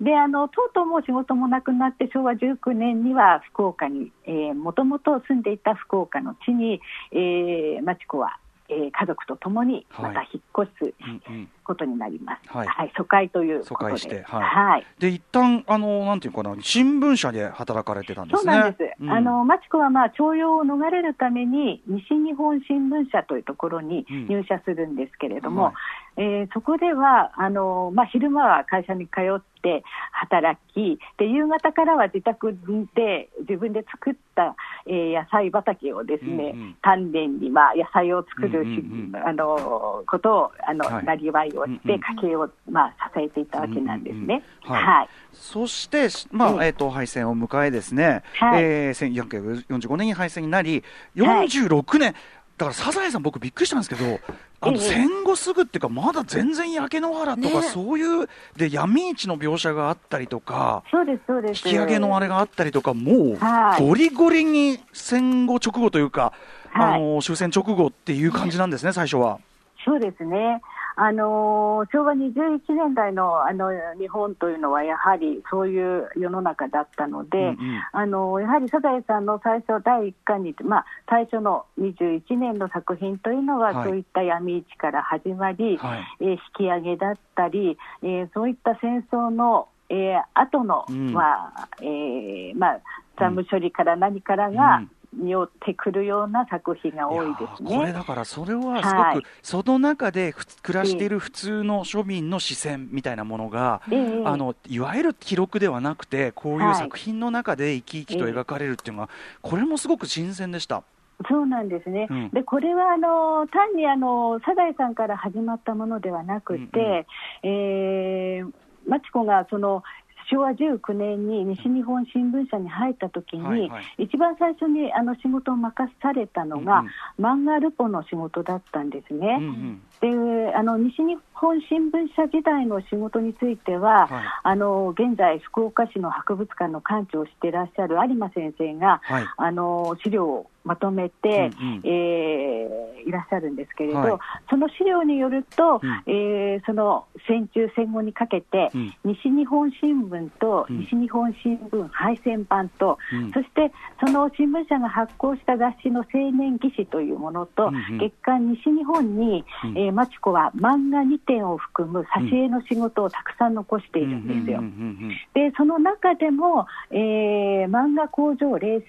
[0.00, 4.10] であのとうとうもう仕事もなくなって昭和19年には福岡に
[4.54, 6.80] もともと住んでいた福岡の地に、
[7.12, 8.38] えー、マチコは、
[8.70, 12.48] えー家族と共にまた引っ越すうんうんことになります。
[12.48, 13.90] はい疎開という疎ことで。
[13.92, 14.42] 開して、はい。
[14.42, 18.52] はいで、一旦、あの、なんていうかな、新聞社で働かれてたんですね。
[18.52, 19.02] そうなんです。
[19.02, 25.74] うんあのマチコはまあ徴用を逃れるために西日本新聞社というところにうん入社するんですけれども、はい
[26.20, 32.58] えーそこではあのまあ昼間は会社に通って働き、で夕方からは自宅
[32.94, 34.54] で自分で作った、
[34.86, 36.76] えー野菜畑をですね、うんうん。
[36.82, 39.28] 丹田にまあ野菜を作るし、うんうんうん。
[39.28, 41.04] あのことをあの、はい。
[41.06, 44.44] なりわいをして家計をまあ支えていたわけなんですね。
[44.66, 44.86] うんうんうん。
[44.86, 45.08] はい。
[45.32, 48.62] そして、まあ、うんえっ、と、敗戦を迎えですね、はい。
[48.62, 50.84] えー、1945年に敗戦になり、
[51.16, 52.14] はい46年、
[52.58, 54.20] だからサザエさん、僕、びっくりしたんですけど、
[54.62, 61.66] あ戦後すぐっていうか、まだ全然焼け野原とか、ねそういう、で、闇市の描写があったりとか、そうですそうです。
[61.66, 66.32] 引き上げのあれがあったりとか、もう、はいゴリゴリに戦後直後というか、
[66.72, 69.38] はいあの終戦直後っていう感じなんですね、最初は。
[69.84, 70.60] そうですね。
[71.02, 77.56] あのー昭和21年代のあの日本というのは、やはりそういう世の中だったので、うんうん。
[77.92, 83.88] あのーやはりサザエさんの最初、第1巻に、まあ、最初の21年の作品というのは、はい。
[83.88, 86.04] そういった闇市から始まり、はい。
[86.20, 91.14] えー引き上げだったり、えーそういった戦争の、えー後の、うん。
[91.14, 92.80] まあえーまあ、
[93.18, 94.82] 残務処理から何からが、
[95.12, 97.76] によってくるような作品が多いですね。
[97.76, 99.14] これだからそれはすはい。
[99.16, 106.74] ごくその中で暮らしている普通の庶民の視線みたいなものが、ええあのいわゆる記録ではなくてこういうはい。
[106.76, 109.10] 作品の中で生き生きと描かれるっていうのは、
[109.42, 110.82] これもすごく新鮮でした。
[111.28, 112.30] そうなんですね、うん。
[112.30, 117.06] でこれはあの単にあのサザエさんから始まったものではなくて、
[117.42, 118.50] えー
[118.88, 119.82] マチコがその
[120.30, 124.04] 昭和19年に西日本新聞社に入った時に、はいはい。
[124.04, 126.84] 一番最初にあの仕事を任されたのが、
[127.18, 129.38] 漫画ルポの仕事だったんですね。
[129.40, 134.24] うんうんであの西日本新聞社時代の仕事については、はい。
[134.42, 139.24] あの現在、福岡市の博物館の館長をしていらっしゃる有馬先生が、はい。
[139.36, 141.80] あの資料をまとめて、うんうん。
[141.84, 144.12] えーいらっしゃるんですけれど、はい。
[144.50, 146.02] その資料によると、うん。
[146.06, 148.94] えーその戦中戦後にかけて、うん。
[149.04, 150.80] 西日本新聞とうん。
[150.80, 153.32] 西日本新聞配線版と、うん。
[153.32, 153.72] そして
[154.04, 157.98] その新聞社が発行した雑誌の青年技師というものと、うんうん。
[157.98, 159.78] 月刊西日本に、うん。
[159.78, 164.58] えーマチコは漫画2点を含む挿絵の仕事をたくさん残しているんですよ。
[164.58, 168.82] うんうんうんでその中でも、えー漫画工場例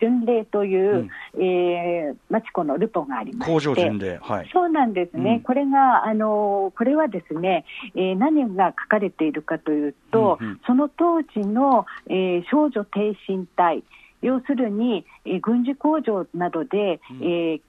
[0.00, 3.54] 巡礼という、えーマチコのルポがありまして。
[4.20, 4.50] はい。
[4.52, 5.40] そうなんですね、うん。
[5.42, 7.64] これが、あのこれはですね、
[7.94, 10.60] えー何が書かれているかというと、うんうん。
[10.66, 13.84] その当時の、えー少女挺身隊、
[14.22, 17.22] 要するに、えー軍事工場などで、うん。
[17.22, 17.60] えー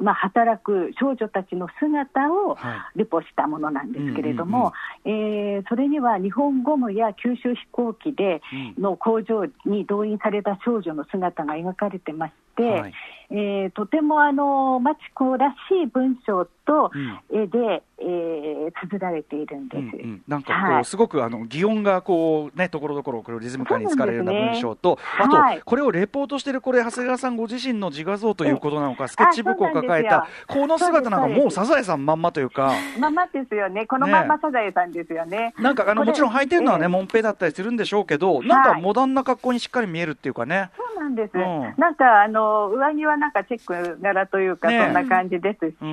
[0.00, 4.72] まあ、働く少女たちの姿をはルポしたものなんですけれども、
[5.04, 8.40] えーそれには日本ゴムや九州飛行機で
[8.76, 8.82] うん。
[8.82, 12.94] の工場に動員された少女の姿が描かれてまして、はい。
[13.30, 17.42] えーとてもあのマチコらしい文章とうん。
[17.42, 19.80] 絵で、えー綴られているんです。
[19.80, 20.84] うんうん、なんかこう、はい。
[20.84, 25.60] すごくあの擬音がこうねところどころこれをリズム感に使われるような文章と、あと、はい。
[25.64, 32.72] これをレポートしてるこれ長谷川さんご自身の自画像ということなのか、スケッチブックを抱えたこの姿なんかもうサザエさんまんまというか。
[32.98, 35.52] ままですよね、このまんまサザエさんですよね。
[35.58, 36.88] なんかあのもちろん履いてるのはね、ええ。
[36.88, 40.70] モンペだったりするんでしょうけど、なんかはいモダンな格好にしっかり見えるっていうかね。
[40.76, 41.74] そうなんです、うん。
[41.76, 45.90] なんかあの上着はなんかチェック柄というか、そんな感じですし、うん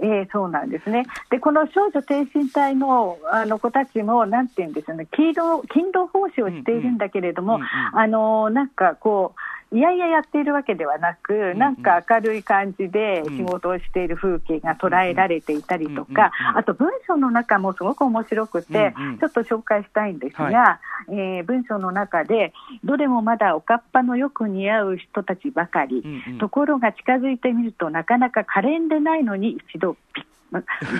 [0.00, 13.36] うんえーそうなんですね、でこの少女挺身隊のあの子たちも、なんていうんですよね、勤労勤労奉仕をしているんだけれども、うんうんあのなんかこう、いやいややっているわけではなく、んなんか明るい感じでうん。
[13.36, 22.52] 仕事をしている風景が捉えられていたりとかあと文章の中もすごく面白くて、ちょっと紹介したいんですが、はえー文章の中で、
[22.84, 26.02] どれもまだおかっぱのよく似合う人たちばかり、
[26.40, 30.24] ところが近づいてみると、なかなか可憐でないのに一度びっ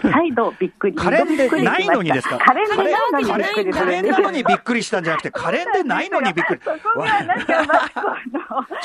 [0.02, 0.96] 再度びっくり。
[0.96, 2.38] 可憐でないのにですか？
[2.38, 2.88] 可憐でな
[3.20, 6.60] いのにびっくりなのにびっくりしたんじゃなくて、可憐でないのにびっくり。
[6.60, 6.76] ちょっ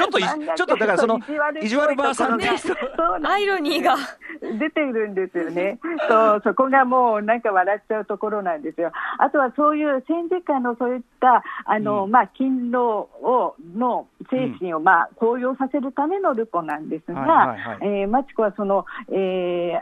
[0.10, 1.20] とちょっとだからその
[1.62, 3.96] 意地悪ばあさんアイロニーが。
[4.42, 5.80] 出ているんですよね。
[6.10, 8.92] そう、そこがもうなんか笑っちゃうところなんですよ。
[9.18, 19.80] あとはそういう戦時下のそういった、あの、うんまあ、勤労を、の精神を、まあ、高揚させるためのルポなんですが、えーマチコはその、え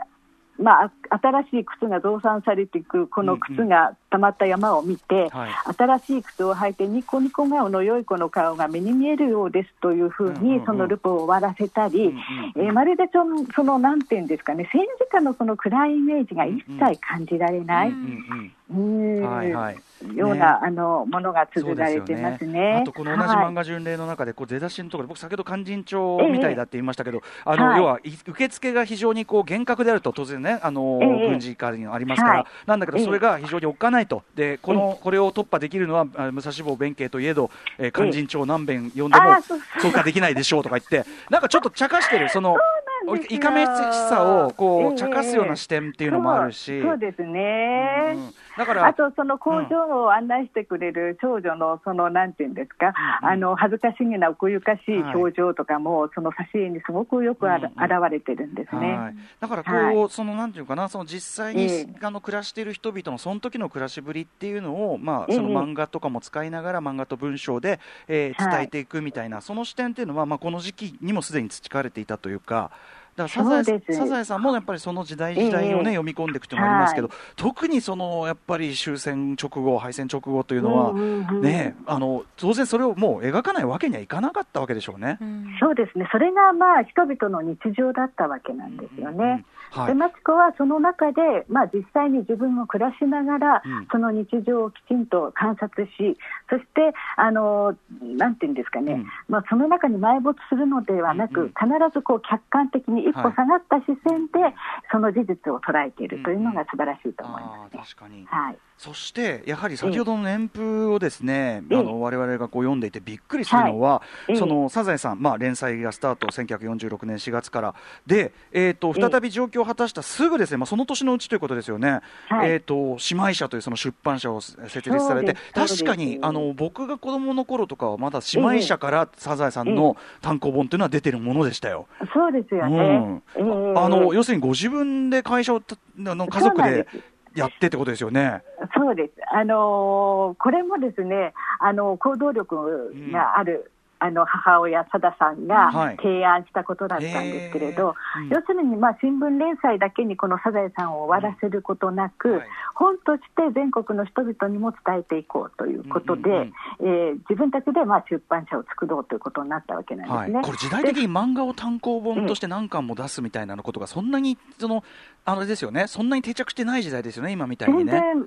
[0.58, 5.50] まあ、あ新しい靴が増産されていくこの靴が溜まった山を見て、はい。
[5.76, 10.58] 新しい靴を履いてニコニコ顔の良い子の顔が目に見えるようですというふううんうんうん。
[10.58, 19.76] にそのルポを終わらせたり、うんうんえーまるでそのそのなんていうんですかね戦時下のその暗いイメージが一切感じられない、うんうんうーんはいはい。
[20.16, 22.78] ような、あのものが綴られてますね。
[22.82, 27.78] あとこの同じ漫画巡礼の中でこう出だしのところ、僕先ほど勧進帳みたいだって言いましたけど、あのはい。
[27.78, 31.28] 要はい受付が非常にこう厳格であると当然ねあの、ええ。
[31.30, 32.44] 軍事化にありますから、はい。
[32.66, 33.04] なんだけどええ。
[33.04, 34.22] それが非常におっかないと。
[34.34, 39.42] でこのこれを突破できるのはあ武蔵坊弁慶といえど、えー、勧進帳何遍読んでも
[39.80, 39.92] そう。
[39.92, 42.56] かできないでしょうとか言ってなんかちょっと茶化してるその
[43.28, 43.68] いかめし
[44.08, 44.96] さをこうええ。
[44.96, 46.90] 茶化すような視点っていうのもあるし、そう。
[46.90, 48.12] そうですね。
[48.14, 53.28] うんだからあと、その工場を案内してくれる少女の、その、なんていうんですか、うん。
[53.28, 57.82] うんあの、恥ずかしげな奥ゆかしいはい表情とかも、その挿絵にすごくよくあら、うん。
[57.82, 58.96] うん現れてるんですね。
[58.96, 60.08] はい、だからこう、はい。
[60.10, 65.36] そのなんていうかな、その実際に、ええあの暮らしている人々のその時の暮らしぶりっていうのを、まあ、ええ。
[65.36, 68.50] その漫画とかも使いながら、漫画と文章で、えーはい。
[68.52, 72.70] 伝えていくみたいな、その視点っていうのは、まあ、この時期にもすでに培われていたというか。
[73.16, 75.96] だからサザエさんもやっぱりその時代時代をね、ええ。
[75.96, 85.18] 読み込んでいくっていうのがありますけど、は特にそのやっぱり終戦直後、敗戦直後というのは、うんうんうんね、あの当然それをもう描かないわけにはいかなかったわけでしょうね。
[85.20, 85.56] うん。
[85.60, 86.08] そうですね。
[86.10, 89.16] それが、まあ、人々の日常だったわけなんですよね。
[89.16, 89.30] うんうん。
[89.32, 89.86] うんはい。
[89.88, 93.88] で、マチコはその中で、まあ、実際に自分も暮らしながら、うん。
[93.90, 96.18] その日常をきちんと観察し、
[96.50, 99.06] そして、あの、なんていうんですかね、うん。
[99.28, 101.48] まあ、その中に埋没するのではなく、うんうん。
[101.48, 104.54] 必ずこう客観的に一歩はい下がった視線で、
[104.90, 107.80] その事実を捉えているというのが素晴らしいと思いあますね。
[107.82, 108.58] ー確かにはい。
[108.82, 117.74] そして、やはり先ほどの年譜をですね、ええあの我々がこう読んでいてびっくりするのは、ええそのサザエさん、まあ、連載がスタート、1946年4月から、
[118.08, 122.50] で、えー、と再び上京を果たしたすぐですね、まあ、その年のうちということですよね、はい。
[122.50, 131.86] えー、と姉妹社というその出版社を設立されて確かにあの僕が子供の頃とかは、まだ姉妹社からサザエさんの単行本というのは出てるものでしたよ。
[132.12, 133.22] そうですよね。
[133.36, 135.62] ええあの要するにご自分で会社を
[135.96, 136.86] の家族で
[137.34, 138.42] やってってことですよね。
[138.76, 139.12] そうです。
[139.32, 143.71] あのーこれもですね、あの行動力がある、
[144.02, 145.96] あの母親、さださんがはい。
[145.96, 148.22] 提案したことだったんですけれど、へー。
[148.24, 152.48] うん要するに、まあ、新聞連載だけにこのサザエさんを終わらせることなく、うんはい。
[152.74, 160.34] 本として全国の人々にも伝えていこうということで、うんうんえー自分たちでまあ出版社を作ろうということになったわけなんですね。
[160.34, 164.82] はい、これ時代的に漫画を単行本として何巻も出すみたいなことがそんなにその
[165.24, 165.86] あれですよね。
[165.86, 168.26] そんなに定着してない時代ですよね今みたいに全ね。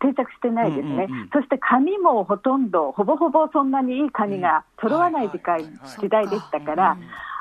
[0.00, 1.30] 然定着してないですね、うんうんうん。
[1.32, 5.64] そして紙もほとんど、ほぼほぼそんなにいい紙が揃わない時代,、
[6.00, 6.96] 時代でしたから、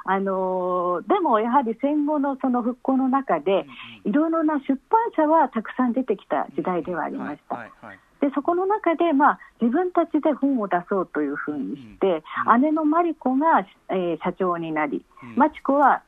[0.08, 3.66] あのーでもやはり戦後のその復興の中で、
[4.06, 7.58] いろいろな出版社はたくさん出てきた時代ではありました。
[8.22, 15.36] でそこの中で、まあ、自分たちで本を出そうというふうにして、うん姉のマリコが、えー社長になり、うん。
[15.36, 16.04] マチコは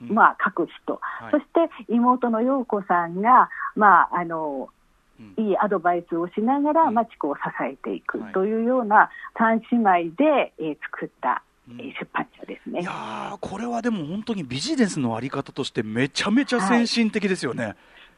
[0.00, 0.14] うん。
[0.14, 1.30] まあ、書く人、い。
[1.30, 4.79] そして妹の陽子さんが、まあ、あのうん
[5.36, 12.80] いいアドバイスをしながら、うんマチコを支えていくはいというような三姉妹で、えー作った、出版社ですね。
[12.80, 17.76] いやーこれはでも本当にビジネスのあり方としてめちゃめちゃ先進的ですよね。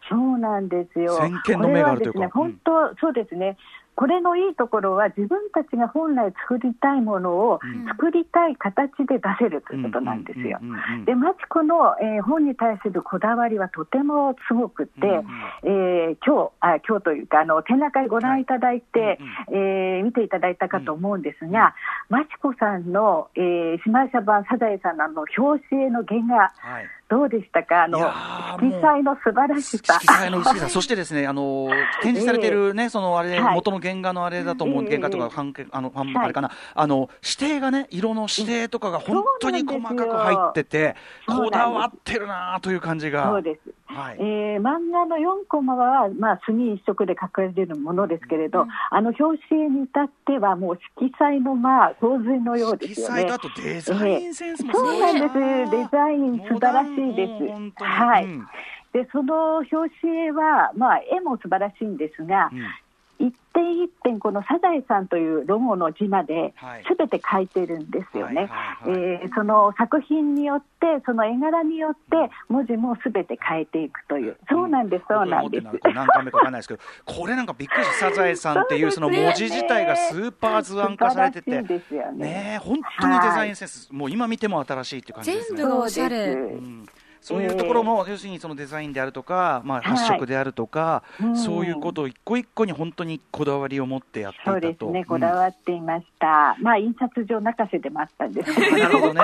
[0.08, 1.16] そうなんですよ。
[1.16, 3.56] 先見の明があるというかね、本当、そうですね。
[3.94, 7.86] これのいいところは自分たちが本来作りたいものをうん。
[7.86, 10.58] 作りたい形で出せるということなんですよ。
[11.04, 14.92] で、マチコの、えー本に対するこだわりはとてもすごくて、
[15.64, 19.18] えー今日あ今日というかあの展覧会ご覧いただいて、はい。
[19.50, 21.74] えー見ていただいたかと思うんですが、
[22.08, 23.42] マチコさんの、えー、
[23.76, 27.84] 姉妹社版サザエさんの表紙絵の原画はいどうでしたか？
[27.84, 30.00] あの色彩の素晴らしさ。
[30.00, 31.68] 色彩の薄さ、 そしてですね、あの
[32.00, 33.54] 展示されてるね、そのあれ、はい。
[33.54, 34.88] 元の原画のあれだと思う、ええ。
[34.96, 36.24] 原画とか、半径あの、半はい。
[36.24, 40.96] あれかな、あの指定がね、色の指定とかが本当に細かく入ってて、
[41.26, 43.24] こだわってるなという感じが。
[43.26, 43.60] そうです。
[43.94, 44.16] はい。
[44.18, 53.34] えー漫画の4コマは、まあ、墨一色で描かれるものですけれど、あの表紙絵に至っては、もう色彩の、まあ、洪水のようですよね色彩と。
[53.34, 55.70] あとデザインセンスもすそごいうなんです。
[55.70, 57.26] デザイン素晴らしいで
[57.74, 57.84] す。
[57.84, 58.24] はい。
[58.24, 58.46] うん
[58.92, 59.70] で、その表
[60.02, 62.62] 紙絵は、まあ、絵も素晴らしいんですが、うん
[63.22, 66.84] 一点一点このサザエさんというロゴの字まではい。
[66.88, 68.50] すべて書いてるんですよね。
[69.34, 75.66] その作品によってその絵柄によって文字もすべて変えていくという、そうなんですそうなんです。
[75.94, 82.60] 何回目かわかんないですけど、これなんかびっくりした、サザエさんっていうその文字自体がスーパー図案化されてて、ね。
[82.62, 85.58] 本当にデザインセンス、もう今見ても新しいっていう感じですね。
[85.58, 86.36] 全部がおしゃれ。
[87.22, 91.36] そういうところも、要するにそのデザインであるとか、まあ、発色であるとか、うん。
[91.36, 94.50] そういうことを一個一個に本当にこだわりを持ってやっていたと。
[94.52, 95.04] そうですね、ん。
[95.04, 96.56] こだわっていました。
[96.60, 99.20] まあ印刷上泣かせでもあったんですけど、なるほどね。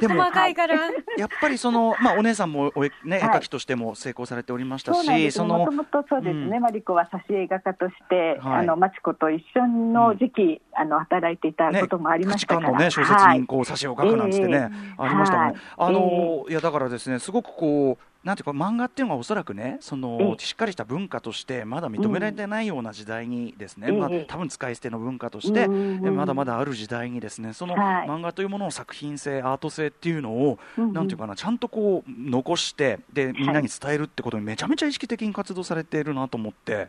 [0.00, 0.76] でも、細かいから。
[1.18, 3.38] やっぱりその、まあ、お姉さんもお絵、ね、絵はい。
[3.38, 5.36] 描きとしても成功されておりましたし、そうなんです。
[5.36, 6.62] そのもと、もとそうですね、うん。
[6.62, 8.60] マリコは挿絵画家として、はい。
[8.60, 15.60] あのマチコと一緒の時期あの働いていたこともありましたから、ね、のね小説にこう挿絵を描くなんつってね、ありましたもんね。
[15.76, 36.88] あの、いやだからですねすごくこうなんていうか漫画っていうのはおそらくねそのしっかりした文化としてまだ認められてないような時代にですね、まあ、多分使い捨ての文化として、まだまだある時代にですねその漫画というものの作品性アート性っていうのを、なんていうかなちゃんとこう残してでみんなに伝えるってことにめちゃめちゃ意識的に活動されているなと思って。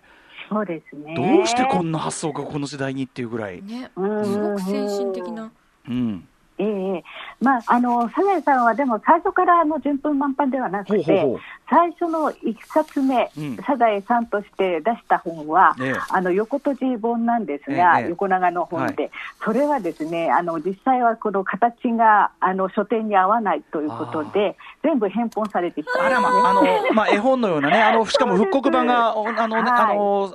[0.49, 1.15] そうですね。
[1.15, 5.51] どうしてこんな発想がこの時代にっていうぐらい、ね、すごく先進的な。
[5.87, 7.03] うんええ。
[7.41, 11.25] まあ、あのサザエさんはでも最初からの順風満帆ではなくて
[11.69, 19.11] 最初の1冊目、うん、サザエさんとして出した本は、ええ、あの横閉じ本なんですが、え、横長の本で、はい、
[19.43, 30.33] それはですねあの実際はこの形があの書店に合わないということで全部返本されてきた、ね、あらまあの、まあ、絵本のようなねあの しかも復刻版があの、ね、あの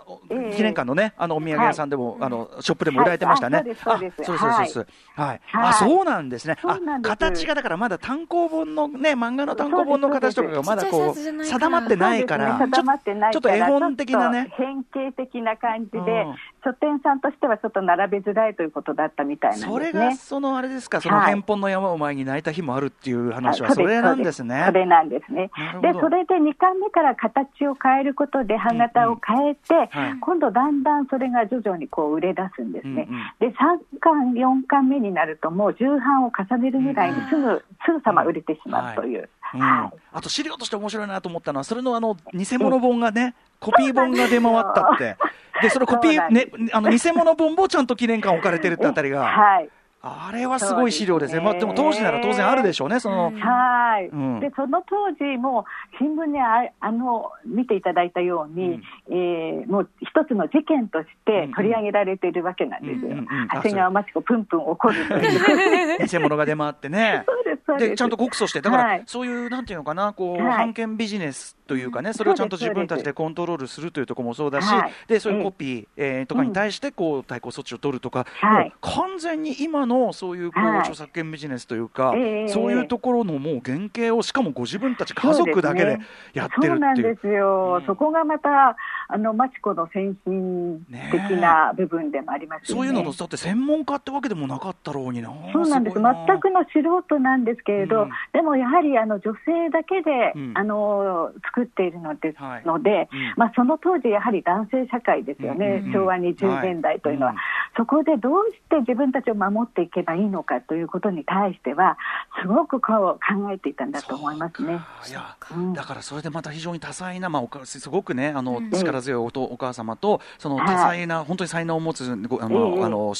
[0.54, 3.58] 記念館のねあのお土産屋さんでも、はい、あのショップでも売られてましたね。
[3.58, 4.72] はい、そうですそうです。
[4.72, 6.56] そうですはい、あそうなんですね。
[6.62, 14.52] あ形がだからまだ単行本のね漫画の単行本の形とかがまだこう定まってないから、ちょっと絵本的なね。
[14.56, 16.26] 変形的な感じで、
[16.64, 19.62] 書店さんとしてはちょっと並べづらいということだったみたいなね。
[19.62, 24.64] それがそのあれですか、その返本の山を前に泣いた日もあるっていう話はそれなんですね。
[24.66, 25.50] それなんですね。
[25.82, 29.86] でそれで2巻目から形を変えることで歯型を変えて、うんうん。
[29.88, 33.06] はい、今度だんだんそれが徐々にこう売れ出すんですね。
[33.08, 39.28] うんうん、で3巻4巻目になるともう重版を重ねるぐらいにすぐ、すぐさま売れてしまうという。
[39.40, 45.16] はい、あと資料として面白いなと思ったのは、それのあの偽物本がね、コピー本が出回ったって、
[45.62, 49.24] でそれコピー、ね、あの偽物本もちゃんと記念館置かれてるってあたりが。
[49.26, 49.68] はい
[50.00, 51.44] あれはすごい資料ですね、でね。
[51.44, 53.32] まあ、でも当時なら当然あるでしょうね、その。
[53.32, 55.64] はい、うん、でその当時も
[55.98, 63.16] 新聞にああの見ていただいたように、うん、えー、もう一つの事件として取り上げられているわけなんですよ、
[63.52, 65.98] 長谷川町子、ぷんぷん怒るという。
[66.06, 67.57] 偽物が出回ってね、 で
[67.96, 82.12] ちゃんと告訴して、だから、はい、そういうなんていうのかな、こう、はい、版権ビジネスというかね、それをちゃんと自分たちでコントロールするというところもそうだし、はい、でそういうコピー、えー、とかに対してこう対抗措置を取るとか、もう完全に今のそういうこう、著作権ビジネスというか、
[82.48, 85.98] そういうところのもう原型を、しかもご自分たち家族だけで
[86.32, 87.86] やってるっていう。
[87.86, 88.76] そこがまた
[89.10, 95.32] あのマチコの先進的な部分でもあります、ね、そういうののだって専門家ってわけでもなかったろうにな。
[95.52, 95.94] そうなんです。
[95.94, 96.04] 全
[96.40, 103.08] くの素人なんですけれど、うん、でもやはりあの女性だけで、うん、あの作っているのですので、はい。
[103.12, 105.82] うん、まあその当時やはり男性社会ですよね。
[105.92, 107.42] 昭和20年代というのは、はい、
[107.76, 111.96] そこでどうして自分たちを守っていけばいいのかということに対しては
[112.42, 114.80] すごくこう考えていたんだと思いますね。
[115.08, 115.36] いや、
[115.74, 123.14] だからそれでまた非常に多彩なまあすごくねあの力力強いおお母様とその多彩な、本当に才能を持つあの、あの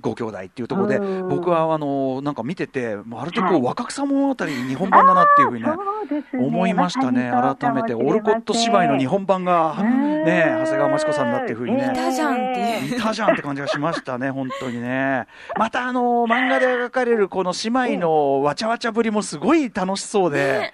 [0.00, 5.70] ご兄弟っていうところで、僕はあのなんか見てて、まるでこう、若草物語日本版だなっていうふうにね、
[6.34, 15.26] 思いましたね、改めて、オルコット芝居の日本版が、ね、長谷川町子さんだっていうふうにね、いたじゃんって、いたじゃんって感じがしましたね、本当にね。
[15.58, 20.72] またあの漫画で描かれるこの姉妹のわちゃわちゃぶりもすごい楽しそうで、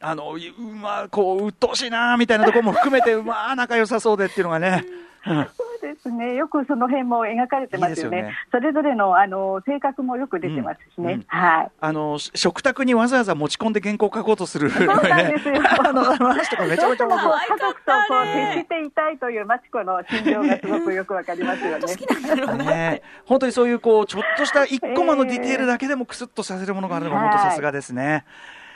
[0.00, 4.84] あのうまこう鬱陶しいなみたいなところも含めて、うま仲良さそうでっていうのがね。
[5.56, 8.36] そうですね、よくその辺も描かれてますよね、いいよね。
[8.50, 11.20] それぞれのあの性格もよく出てますしね、うん。
[11.20, 15.54] うん、はい、あの食卓にわざわざ持ち込んで原稿を書こうとする、そうなんですよ、
[15.84, 17.40] あの話とかめちゃめちゃ面白い。
[17.48, 22.64] 家族とこう接していたいというマチコの心情がすごくよくわかりますよね。
[22.64, 23.02] ね。
[23.26, 28.24] 本当にそういうこうちょっとした一コマのディテールだけでもくすっとさせるものがあるのが本当さすがですね。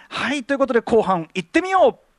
[0.09, 2.12] はい、はい、ということで後半行ってみよう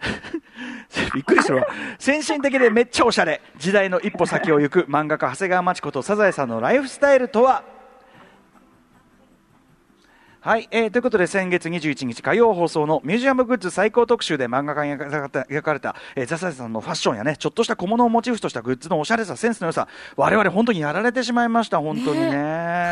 [1.14, 1.66] びっくりするわ。
[1.98, 3.40] 先進的でめっちゃおしゃれ。
[3.58, 7.75] 時代の一歩先を行く漫画家長谷川町子とサザエさんのライフスタイルとは？
[10.46, 22.30] はい、えー、ということで先月21日火曜放送のミュージアムグッズ最高特集で漫画家に描かれた、えー、ザサイさんのファッションやねちょっとした小物をモチーフとしたグッズのおしゃれさセンスの良さ我々本当にやられてしまいました本当にね。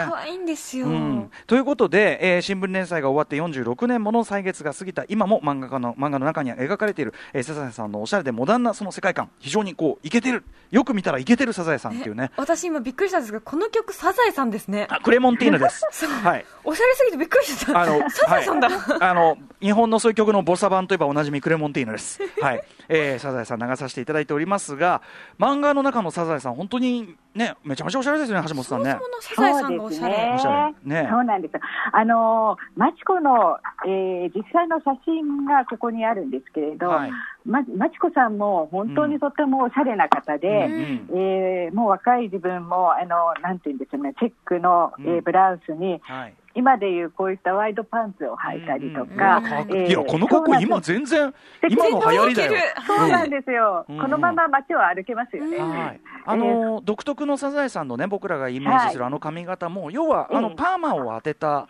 [0.09, 10.43] 可愛、いんですよ、うん、ということで、えー、新聞連載が終わって46年もの歳月が過ぎた今も漫画家の漫画の中には描かれている、えー、サザエさんのおしゃれでモダンなその世界観非常にこういけてる
[10.73, 12.33] よく見たらいけてるサザエさんっていうね。
[12.37, 14.89] 私今びっくりしたんですがこの曲サザエさんですね。
[14.91, 15.85] あクレモンティーヌです。
[16.05, 17.44] はい、おしゃれすぎてびっくり。
[17.75, 18.69] あの、 サザエさんだ。
[18.69, 22.21] はい、あの、日本のそういう曲のボサ版といえばおなじみクレモンティーヌです。
[22.43, 25.01] はい、えー、サザエさん流させていただいておりますが、
[25.39, 29.09] 漫画の中のサザエさん、本当にね、めちゃめちゃおしゃれですよね、橋本さんねそもそ。
[29.09, 30.33] ものサザエさんがおしゃれ。
[30.35, 31.55] おしゃれねそうなんです。
[31.93, 37.11] あのマチコの、えー実際の写真がここにあるんですけれど、はい
[37.47, 46.35] まマチコさんも本当にとてもおしゃれな方で、うんえーもう若い自分もあのなんていうんですかね、チェックの、えーうんブラウスにはい。
[46.55, 49.43] 今でいうこういったワイドパンツを履いたりとか、
[49.75, 51.35] いや、この格好、今全然、
[51.69, 52.53] 今の流行りだよ。
[52.87, 53.99] そうなんですよ、うん。
[54.01, 55.59] このまま街を歩けますよね。
[55.59, 61.67] はい、あの独特のサザエさんのね僕らがイメージするあの髪型も、要はあのええパーマを当てた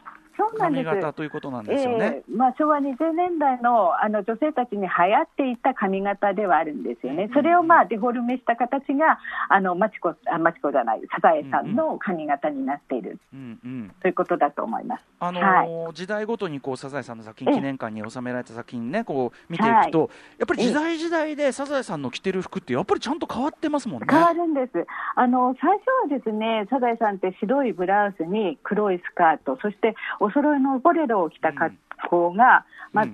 [0.59, 2.22] 髪型ということなんですよね。
[2.26, 9.18] えーまあ、昭和20年代のあの女性たちに流行っていた髪型ではあるんですよね、それをまあデフォルメした形が、
[9.49, 13.18] あのマチコあマチコじゃない、サザエさんの髪型になっている。
[13.32, 13.95] うんうん。
[14.01, 15.05] ということだと思います。
[15.20, 15.68] あのはい。
[15.68, 17.53] ー時代ごとにこうサザエさんの作ええ。
[17.53, 24.07] 品記念館に収められた作品ねこう見ていくと、やっぱり時代時代でサザエさんの着てる服ってやっぱりちゃんと変わってますもんね。
[24.11, 24.87] 変わるんです。
[25.16, 31.76] あの最初はですねサザエさんって白いブラウスに黒いスカートそしてお揃いのボレロを着た格
[32.08, 33.12] 好が、まず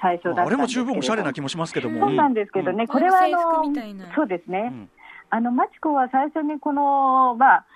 [0.00, 2.06] 最初だったああれも十分おしゃれな気もしますけども。
[2.06, 2.86] そうなんですけどね、うん。
[2.86, 4.14] これはあのな。
[4.14, 4.90] そうですね、うん。
[5.30, 7.66] あのマチコは最初にこの、まあ、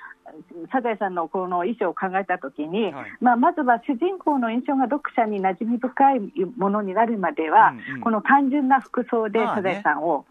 [0.70, 3.12] サザエさんのこの衣装を考えたときに、はい。
[3.20, 6.20] まあ、まずは主人公の印象が読者に馴染み深い
[6.56, 8.00] ものになるまでは、うんうん。
[8.02, 9.62] この単純な服装でまあね。
[9.62, 10.26] サザエさんを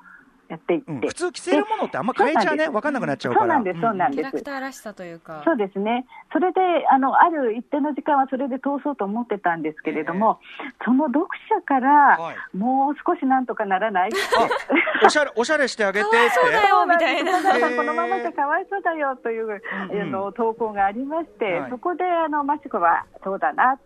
[0.50, 3.42] やっていって、うん普通着せるものってあんま変えちゃね分かんなくなっちゃうから。
[3.42, 4.22] そうなんですそうなんです。
[4.22, 5.42] キャラクターらしさというか。
[5.46, 6.60] そうですね、それで
[6.92, 10.40] あのある一定の時間はそれで通そうと思ってたんですけれども、
[10.84, 12.58] その読者から、はい。
[12.58, 14.10] もう少しなんとかならない。
[14.12, 17.40] あおしゃれおしゃれしてあげてそうだよみたいな。
[17.42, 19.52] さこのままじゃかわいそうだよという、うん
[19.92, 20.02] うん。
[20.02, 21.72] あの投稿がありまして、はい。
[21.72, 23.80] そこであのマチコはそうだな。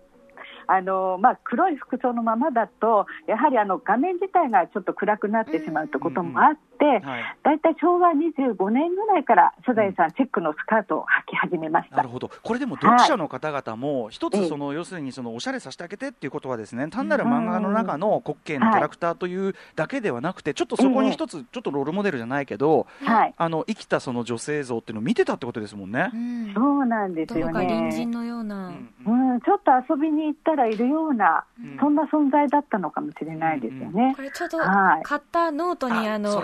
[0.68, 7.38] あのまあ、黒い服装のままだと、やはりあの画面自体がちょっと暗くなってしまうということもあって、はい。
[7.44, 11.98] だいたい昭和25年ぐらいからサザエさん、チェックのスカートを履き始めました。
[11.98, 12.10] なる。
[12.10, 14.46] ほど、これでも読者の方々も、一ええ。
[14.46, 26.10] つその、要するにそのおしゃれさせてあげてっていうことはですね、単なる漫画の中の滑稽なキャラクターというだけではなくて、ちょっとそこに一つ、ちょっとロールモデルじゃないけど、はい、あの生きたその女性像っていうのを見てたってことですもんね。
[26.14, 26.18] う。
[26.18, 26.54] ん。
[26.54, 28.12] そうなんですよどこか隣ね人。
[28.12, 28.74] のような。
[29.06, 31.78] うん、ちょっと遊びに行ったらいるような、うん。
[31.80, 34.14] そんな存在だったのかもしれないですよね。
[34.16, 35.04] これちょっとはい。
[35.04, 36.42] 買ったノートにあの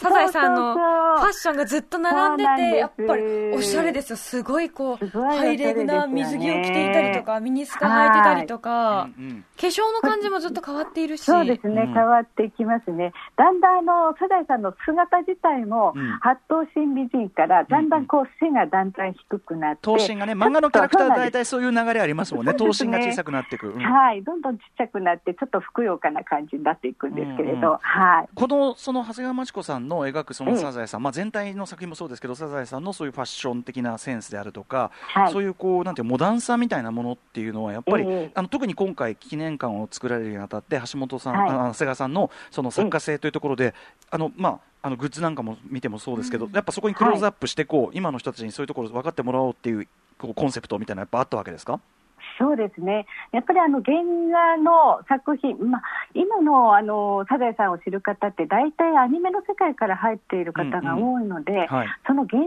[0.00, 3.22] サザエさんのファッションがずっと並んでてやっぱり
[3.52, 4.16] おしゃれですよ。
[4.16, 9.08] すごいこうハイレグな水着を着ていたりとかミニスカ履いてたりとか。
[9.60, 11.24] 化粧の感じもずっと変わっているし。
[11.24, 11.92] そうですね、うん。
[11.92, 13.12] 変わっていきますね。
[13.36, 16.18] だんだんあのサザエさんの姿自体も、うん。
[16.20, 23.68] 八頭身美人からだんだんこう背がだんだん低くなって、頭身がね、漫画のキャラクターそうなんです大体そういう流れありますもんね、頭身が小さくなっていく。
[23.68, 23.82] うん。
[23.82, 28.28] はい、どんどんちっちゃくなって、ちょっとふくよかな感じになっていくんですけれど、うんうんはい。
[28.34, 35.32] このその長谷川町子さんの描くそのええサザエさん、まあ、全体の作品もそうですけど、サザエさんのそういうファッション的なセンスであるとか、はい。
[35.32, 41.50] そういうこうなんていうモダンさみたいなものっていうのは、やっぱり、ええあの特に今回、記念館を作られるにあたって、橋本さん、はい。
[41.50, 43.74] あ長谷川さんのその作家性というところで、
[44.10, 44.48] あのま
[44.82, 46.52] あ、あのグッズなんかも見てもそうですけど、うん。
[46.52, 49.86] やっぱそこにクローズアップしてこう、今の人たちにそういうところ分かってもらおうっていう
[50.18, 51.80] こうコンセプトみたいなのやっぱあったわけですか？
[52.40, 55.82] そうですね、やっぱりあの原画の作品、まあ、
[56.14, 61.88] 今のあのサザエさんを知る方って、大体アニメの世界から入っている方が多いので、はい。
[62.06, 62.46] その原画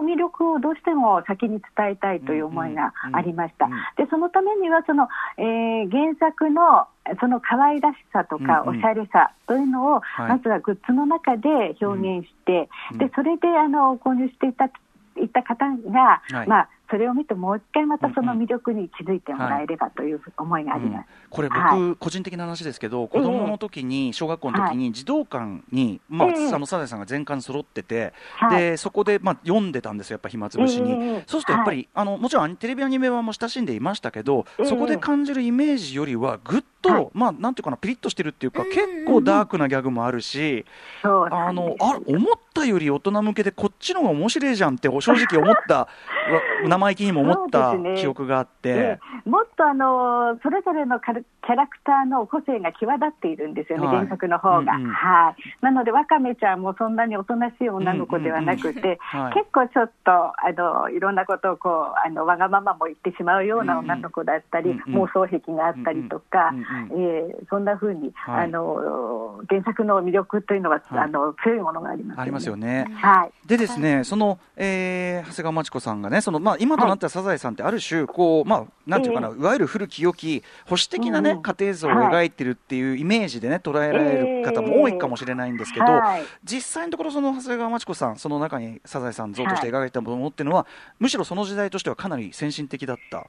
[0.00, 3.66] の魅力をどうしても先に伝えたいという思いがありました。
[3.66, 3.78] うんうん。
[3.78, 6.86] うんでそのためにはその、えー原作の
[7.20, 8.78] その可愛らしさとかうんうん。
[8.78, 10.28] おしゃれさというのを、はい。
[10.30, 14.70] まずはグッズの中で表現して、うんでそれであの購入していた
[15.16, 16.48] いった方が、はい。
[16.48, 21.06] まあ、それを見てもう一回またその魅力に気づいてもらえればという思いがあります。
[21.28, 26.52] これ僕、は個人的な話ですけど子供の時に小学校の時に児童館に、まあ、ええ。
[26.54, 28.62] あのサザエさんが全巻揃ってて、はい。
[28.62, 34.66] でそこで、まあ、読んでたんですよやっぱ暇つぶしに、ええそうするとやっぱり、あのもちろんテレビアニメ版も親しんでいましたけど、ええ。
[34.66, 37.08] そこで感じるイメージよりはぐっと、はい。
[37.14, 40.64] まあなんていうかなピリッとしてるっていうか、うん結構ダークなギャグもあるし、
[41.02, 45.88] そうなあのあ思ったより大人向けでこっちの方が面白いじゃんって正直思ったわ
[46.66, 48.68] 生意気にも思った記憶があって。
[48.70, 49.28] ええ。
[49.28, 53.96] もっとあのそれぞれのカルキャラクターの個性が際立っているんですよね、はい。
[53.96, 54.90] 原作の方が、うんうん。
[54.90, 55.64] はい。
[55.64, 59.34] なので、ワカメちゃんもそんなにおとなしい女の子ではなくて、はい。
[59.34, 65.02] 結構ちょっとあのいろんなことをこうあのわがままも言ってしまうような女の子だったり、うんうん。
[65.04, 68.44] 妄想癖があったりとか、うんうんえーそんな風に、はい。
[68.44, 70.98] あの原作の魅力というのは、はい。
[71.00, 72.22] あの強いものがありますよね。
[72.22, 72.86] ありますよね。
[72.94, 73.30] はい。
[73.46, 81.42] でですね、その、えー長谷川真知子さんがね、そのまあ、今となったサザエさんって、ある種、こう、まあ、なんていうかな、いわゆる古き良き、保守的なね、うん。
[81.42, 86.22] 家庭像を描いてるっていうイメージでね、捉えられる方も多いかもしれないんですけど、はい。
[86.44, 90.66] 実際のところ、その長谷川真知子さん、その中にサザエさん像として描かれたものっていうのは、
[90.98, 93.26] むしろその時代としてはかなり先進的だった。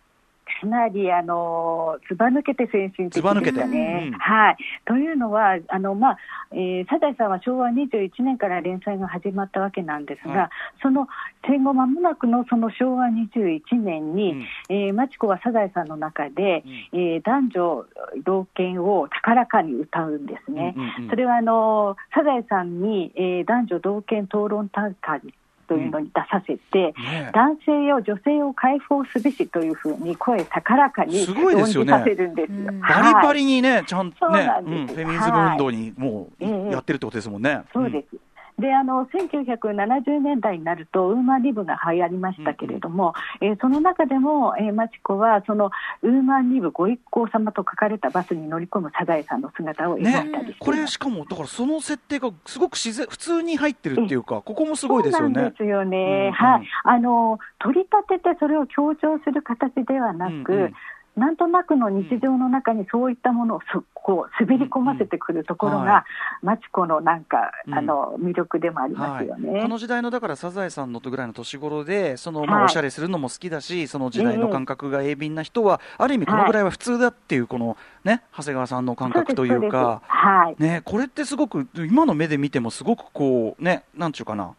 [0.62, 3.58] かなりあのずば抜けて先進的でずば抜けて。
[3.58, 4.10] したね。
[4.14, 4.20] うん。
[4.20, 6.18] はい、というのはあの、まあ
[6.52, 10.50] えーサザエさんは昭和21年から連載が始まったわけなんですが、はい。
[10.82, 11.08] その
[11.48, 14.46] 戦後間もなくのその昭和21年に、うん。
[14.70, 17.86] えーマチコはサザエさんの中で、えー男女
[18.24, 20.74] 同権を高らかに歌うんですね。
[20.78, 21.10] うんうんうん。
[21.10, 25.22] それはあのサザエさんに、えー男女同権討論大会
[25.68, 27.32] というのに出させて、ね。
[27.34, 31.92] 男性よ女性を解放すべしというふうに声高らかにすごいですよね。
[31.92, 32.58] 論じさせるんですよ。
[32.58, 32.80] うん。
[32.82, 36.72] バリバはいリにね、ちゃんとねそうな、んフェミニズム運動にもうはい。
[36.72, 37.62] やってるってことですもんね。
[37.74, 38.18] そうです。
[38.60, 55.34] であの1970年代になるとウーマンリブが流行りましたけれども、えーその中でも、えーマチコはそのウーマンリブご一行様と書かれたバスに乗り込むサザエさんの姿を描いたりしています、これしかもだからその設定がすごく自然普通に入ってるっていうかここもすごいですよね。
[55.36, 55.58] そうなんで。
[55.58, 56.32] すよね、うんうん。
[56.32, 60.74] はい、あの取り立ててそれを強調する形ではなく、うんうん
[61.16, 66.06] なんとなくの日常の中にそういったものをそこう滑り込ませてくるところが、
[66.44, 67.74] マチコのなんか、うん。
[67.74, 69.62] あの魅力でもありまはい、すよね。
[69.62, 72.66] この時代のだからサザエさんのぐらいの年頃でそのまあはい。
[72.66, 80.02] おしゃれするのも好きだし、その時代の感覚が鋭敏な人は、ある意味このぐらいは普通だっていうこのね長谷川さんの感覚というか。
[80.08, 80.56] はい。
[80.62, 84.54] ね、これってすごく今の目で見てもすごくこうねなんていうかな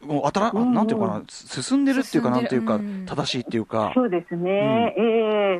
[0.00, 0.72] もうあたら、うん。
[0.74, 3.04] なんていうかな進んでるっていうかなんていうか、うん。
[3.06, 3.92] 正しいっていうか。
[3.94, 5.02] そうですね、え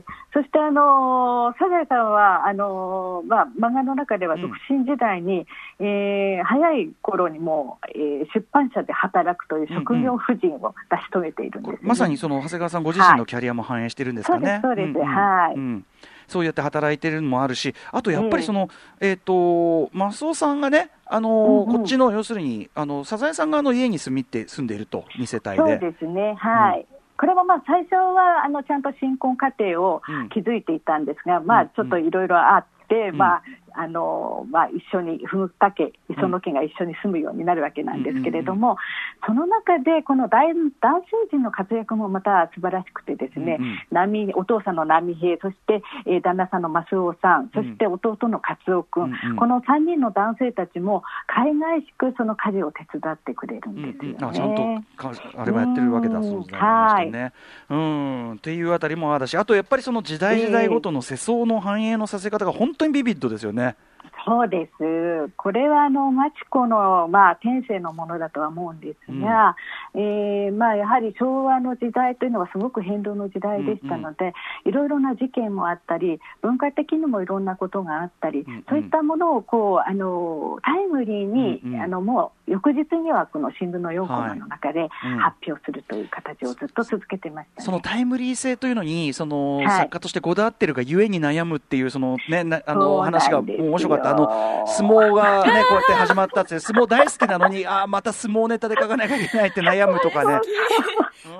[0.00, 0.04] え。
[0.32, 5.46] そして、あのーサザエさんはあのーまあ、漫画の中では独身時代に、
[5.80, 11.78] えー早い頃にもう、えー出版社で働くという職業婦人を成し遂げているんです、ね。
[11.82, 14.60] まさにその長谷川さんご自身のキャリアも反映してるんですかね。
[14.62, 15.04] そうですそうです。
[15.04, 15.14] んん。
[15.14, 15.54] はい。
[15.54, 15.84] うん
[16.28, 18.68] そうやって働いてるのもあるし、あとやっぱりその、
[19.00, 21.76] えっ、と、マスオさんがね、あのーうんうん。
[21.78, 25.78] こっちの要するに、あの、サザエさん側の家に住みって、住んでいると、2世帯そうで。
[25.78, 26.86] ですね、はい。
[27.18, 30.28] これもまあ最初はあのちゃんと新婚家庭をうん。
[30.28, 31.66] 築いていたんですが、まうん。
[31.66, 32.64] あちょっといろいろあっ
[33.12, 33.42] まあ
[33.78, 38.76] あのまあ、一緒に、文田家、磯野家が一緒に住むようになるわけなんですけれども、
[39.24, 43.78] その中で、この大男性陣の活躍もまた素晴らしくてですね、うんうん。
[43.92, 49.36] 波お父さんの波平、そして、えー旦那さんの増尾さん、そして弟の勝夫君、うんうん。
[49.36, 54.16] この3人の男性たちも、海外しくその家事を手伝ってくれるうんんですよね。
[54.18, 54.62] うんあちゃんと
[54.96, 56.58] かあれもやってるわけだそうですね。
[56.58, 57.10] はい。
[57.12, 57.32] ね。
[57.70, 63.76] うん、っていうあたりもあるし、あとやっぱりその時代時代ごとの世相の反映のさせ方が本当にビビッドですよね。
[64.24, 65.28] そうです。
[65.36, 69.56] これはあのマチコのまあ天性のものだとは思うんですが、
[69.94, 74.34] えーまあやはり昭和の時代というのはすごく変動の時代でしたので、
[74.66, 78.54] いろいろな事件もあったり、文化的にもいろんなことがあったり、うん。
[78.54, 81.82] うんそういったものをこうあのタイムリーに、うんうん。
[81.82, 85.18] あのもう翌日にはこの新聞の4コマの中でうん。
[85.18, 87.64] 発表するという形をずっと続けてました、ね。
[87.64, 89.68] そのタイムリー性というのに、その、はい。
[89.68, 94.10] 作家としてこだわってるがゆえに悩むっていう、そのね、なあその話が面白かった。
[94.10, 100.40] あの、相撲がね、こうやって始まったって、相撲大好きなのに、ああ、また相撲ネタで書かなきゃいけないって悩むとかね。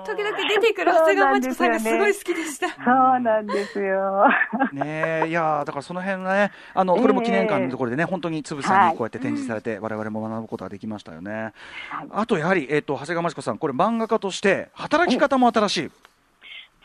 [0.05, 2.67] 時々出てくる長谷川町子さんがすごい好きでした。
[2.83, 4.27] そうなんですよ。
[4.73, 11.53] ねえ、いやーだからその辺がね、あの、これも記念館のところでね、本当につぶさにこうやって展示されて、我々も学ぶことができましたよね。
[11.89, 15.91] はいあとやはり、えっ、と、長谷川真知子さん、これ漫画家として、働き方も新しい。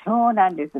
[0.05, 0.73] そうなんです。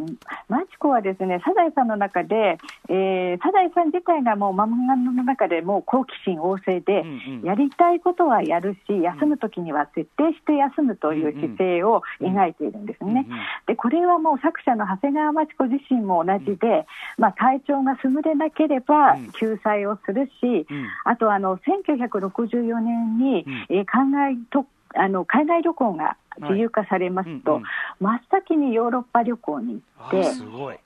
[0.49, 2.59] マチコはですね、サザエさんの中で、
[2.89, 7.43] えーサザエさん自体がもう漫画の中でもう好奇心旺盛で、うんうん。
[7.43, 13.27] やりたいことはやるし、休むときには徹底して休むという姿勢を描いているんですね。
[13.29, 13.41] うんうん。
[13.67, 16.87] で、これはもう作者の長谷川マチ子自身も同じで、
[17.19, 19.33] まあ体調が優れなければうん。
[19.33, 20.87] 救済をするし、うん。
[21.05, 23.67] あとあの1964年に、うん。
[23.71, 24.67] えー海外と
[24.97, 28.13] あの海外旅行が自由化されますと、はいうんうん。
[28.13, 30.29] 真っ先にヨーロッパ旅行にあ行って。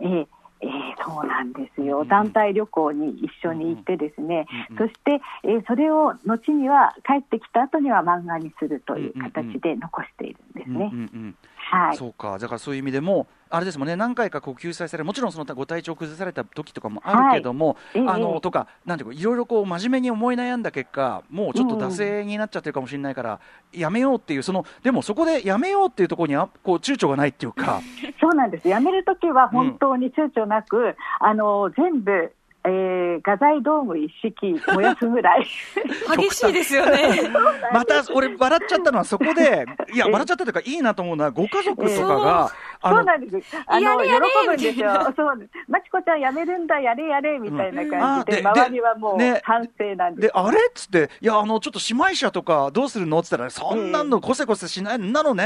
[0.01, 0.27] えー
[0.61, 0.69] えー
[1.05, 10.91] そうなんですよ、うんうん団体旅行に一緒に行ってですね、うんうんそして、えーそれを後には帰ってきた後には漫画にするという形で残しているんですね。
[10.93, 11.35] うんうんうん
[11.71, 11.97] はい。
[11.97, 18.09] そうか、だからそういう意味でも、あれですもんね、何回かこう救済される、もちろんそのご体調崩された時とかもあるけども、はいええ。
[18.09, 23.41] あのとか、なんていうか、いろいろこう真面目に思い悩んだ結果、もうちょっと惰性になっちゃってるかもしれないから、
[23.73, 27.83] やめようっていう、そのでもそこでやめようっていうところにあこう躊躇がないっていうか、
[28.19, 28.69] そうなんです。
[28.69, 32.33] 辞めるときは本当に躊躇なく、あの全部、
[32.69, 35.47] ええー、画材道具一式燃やすぐらい。
[36.17, 37.31] 激しいですよね。
[37.73, 42.51] また俺笑っちゃったのはそこで いや笑っちゃったというかいいなと思うのはご家族とかが、
[42.81, 43.57] あのそうなんです。
[43.67, 45.15] あの、やれやれ喜ぶんですよ。
[45.17, 45.51] そうです。
[45.69, 50.27] まちこちゃんやめるんだ、やれやれ、みたいなうん感じで、あで周りはもうね反省なんです。
[50.27, 50.59] であれ？
[50.59, 53.19] っつって、いや、あのちょっと姉妹車とかどうするの？
[53.21, 55.45] っつったら、そんなのこせこせしないんなのね、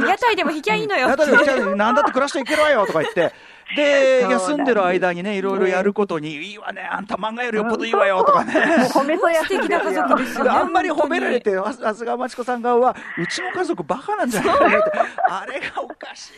[0.00, 3.32] 屋台でも引きゃいいのよやってだよ、なんだって暮らしていけるわよとか言って、
[3.76, 8.54] で、休んでる間にね、いろいろやることに、いいわね、あんた漫画よりよっぽどいいわよとかね。
[8.54, 10.50] もう褒めそやすん素敵な家族ですよね。
[10.50, 14.92] あんまり褒められて、あ長谷川町子さん側は、うちの家族バカなんじゃないかなって、
[15.28, 16.32] あれがおかしい。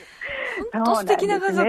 [0.72, 1.64] 本当素敵な家族。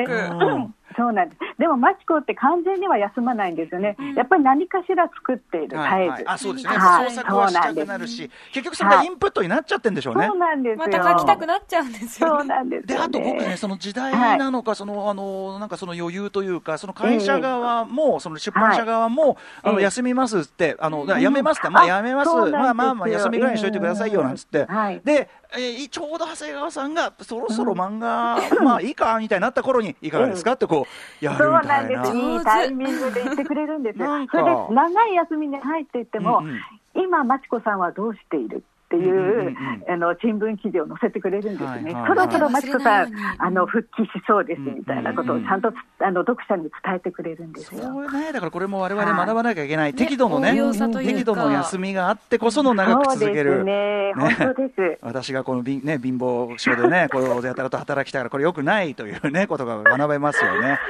[0.97, 1.39] うんそうなんです。
[1.59, 3.95] でも、マチコって完全には休まないんですよね。
[4.15, 6.31] やっぱり何かしら作っている、絶えず。
[6.31, 10.27] あそうですね、はい創作はしたくなるし、結局それがインプットになっちゃってんでしょうね。
[10.27, 10.85] そうなんですよ。
[10.85, 12.39] また書きたくなっちゃうんですよね。
[12.39, 12.97] そうなんですね。
[12.97, 30.53] あと僕ね、その時代なのか、そのあのなんかその余裕というか、その会社側も、その出版社側も、あのええ休みますって、あのやめますって、まああやめます、まあまあまあ休みぐらいにしといてくださいよなんつって、はいで、えーちょうど長谷川さんがそろそろ漫画、まあいいかみたいになった頃にいかがですか？
[30.53, 30.85] ってこ
[31.21, 32.01] うやるそうみたいな。
[32.01, 32.15] なんです。
[32.17, 34.05] いいタイミングで言ってくれるんですよ。
[34.31, 36.59] それで、長い休みに入っていっても、うんうん。
[36.95, 38.63] 今、マチコさんはどうしている？
[38.97, 39.11] ってい
[39.51, 39.55] う,、
[39.89, 47.81] あの新聞記事を載せてくれるんですね、そろそろマチコさんあの復帰しそうですみたいなことをちゃんとあの読者に伝えてくれるんですよ。
[47.81, 51.13] そうね、だからこれも我々学ばなきゃいけない、適度のねね応用さというか。
[51.13, 53.63] 適度の休みがあってこその長く続けそうでする。
[53.63, 54.99] ね、本当です。
[55.01, 60.79] 私がこの貧,、ね、貧乏症でね、これをやたらと働きたから、これよくないというね、ことが学べますよね。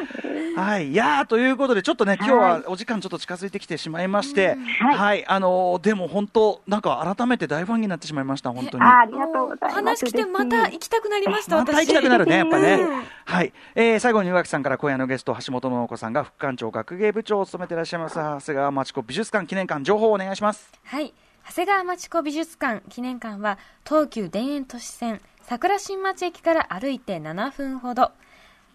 [0.55, 8.83] はい、いやーということで、ちょっとね、今日はお時間ちょっと近づいてきてしまいまして、はい、はいあのーでも本当、なんか改めて大ファンになってしまいました、本当に。
[8.83, 9.75] あありがとうございます。
[9.75, 11.87] 話来てまた行きたくなりました、また私。
[11.87, 13.03] 行きたくなるね、やっぱねうん。
[13.25, 20.71] はい、えー最後に宇垣さんから今夜のゲスト、橋本信子さんが副館長学芸部長を務めていらっしゃいます、長谷川町子美術館記念館、情報をお願いします。
[20.83, 21.13] はい。
[21.47, 28.11] 長谷川町子美術館記念館は、東急田園都市線、桜新町駅から歩いて7分ほど。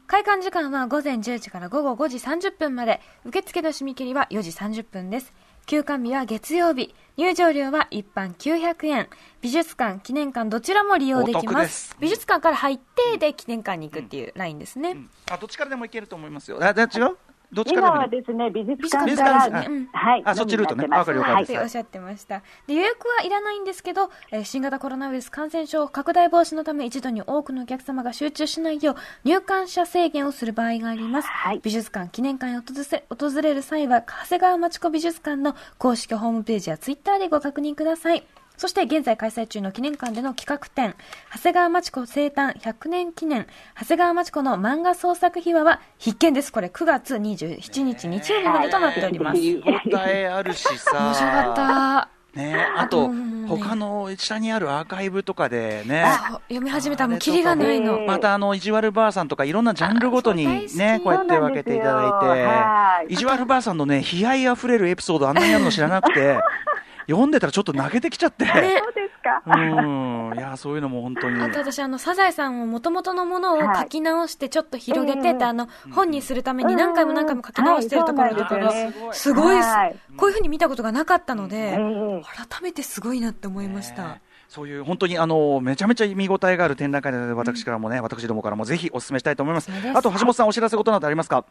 [0.07, 5.33] 開館時間は午前10時から午後5時30分まで、受付の締め切りは4時30分です。
[5.67, 9.09] 休館日は月曜日、入場料は一般900円、
[9.41, 11.97] 美術館、記念館どちらも利用できまですす。
[12.01, 14.97] 美術館から入って、で、記念館に行くっていうラインですね。
[15.31, 16.59] あどっちからでも行けると思いますよ。
[16.61, 17.17] あじゃあ違う？
[17.53, 19.33] どっちから今はいですね、美術館館か。
[19.33, 19.87] ら、ですねうん。
[19.93, 20.87] はい、あそっちルートね。
[20.87, 22.43] わかる了解ですっておっしゃってました。
[22.67, 31.29] で予約はいらないんですけど、えー新型コロナウイルス感染症拡大防止のため一度に多くのお客様が集中しないよう入館者制限をする場合があります。
[31.29, 31.61] はい。
[31.63, 38.25] 美術館、記念館へ訪れ訪れる際は、長谷川町子美術館の公式ホームページやツイッターでご確認ください。
[38.61, 40.95] そして現在開催中の記念館での企画展、
[41.33, 46.53] 長谷川町子生誕100年記念、長谷川町子の漫画創作秘話は必見です。
[46.53, 49.41] これ9月27日日曜日までとなっております。
[49.41, 49.63] 見応
[50.07, 50.91] えあるしさ。
[50.93, 52.09] 面白かった。
[52.35, 56.05] ね、あと、うん他の下にあるアーカイブとかでね。
[56.49, 57.99] 読み始めたらもうキリがないの。
[58.01, 60.47] またあの、意地悪ばあさんとかいろんなジャンルごとに
[60.77, 66.39] ね、こうやって分けていただいはいて、意地悪ばあさんのね、悲哀あふれるエピソードあんなにあるの知らなくて、
[67.11, 68.45] 読んでたらちょっと泣けてきちゃって。
[68.45, 69.43] ねそうですか？
[69.47, 70.39] うん。
[70.39, 71.43] いや、そういうのも本当に。
[71.43, 79.57] あと私、あの、サザエさんを元々のものを書き直して、ちょっと広げてて、はいあの、本にするために何回も何回も書き直してるところとかすよね、すごい。
[80.17, 81.77] こういうふうに見たことがなかったので、ええ
[82.49, 84.23] 改めてすごいなって思いましたね。
[84.49, 89.61] そういう本当にあのめちゃめちゃ見応えがある展覧会なので、私からもね、私どもからもぜひお勧めしたいと思いま。
[89.61, 91.45] すあと橋本さん、お知らせことなどありますか？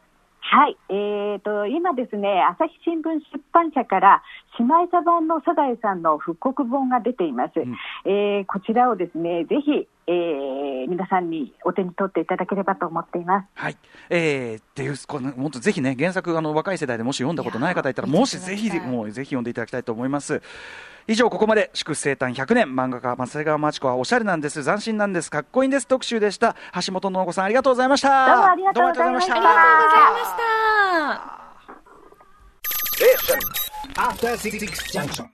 [0.52, 4.24] はい、えー、と今ですね、朝日新聞出版社から
[4.58, 7.60] 姉妹茶版のサザエさんの復刻本が出ています。
[7.60, 13.48] んえーこちらをですね、ぜひ、えー皆さんにお手に取っていただければと思っています。
[13.54, 13.78] はい、
[14.10, 20.42] えー、っていう、この本当ぜひね、原作、あの若い世代でもし読んだことない方いたら、もしぜひ、もうぜひ読んでいただきたいと思います。
[21.12, 26.56] 以上、ここまで祝生誕100年、漫画家、松瀬川真知子はおしゃれなんです、斬新なんです、かっこいいんです特集でした。
[26.86, 28.28] 橋本信子さん、ありがとうございました。
[28.28, 30.30] どうもありがとうございましたどうもありがとうございま
[33.18, 34.30] した。
[34.30, 34.38] After
[34.94, 35.26] Junction.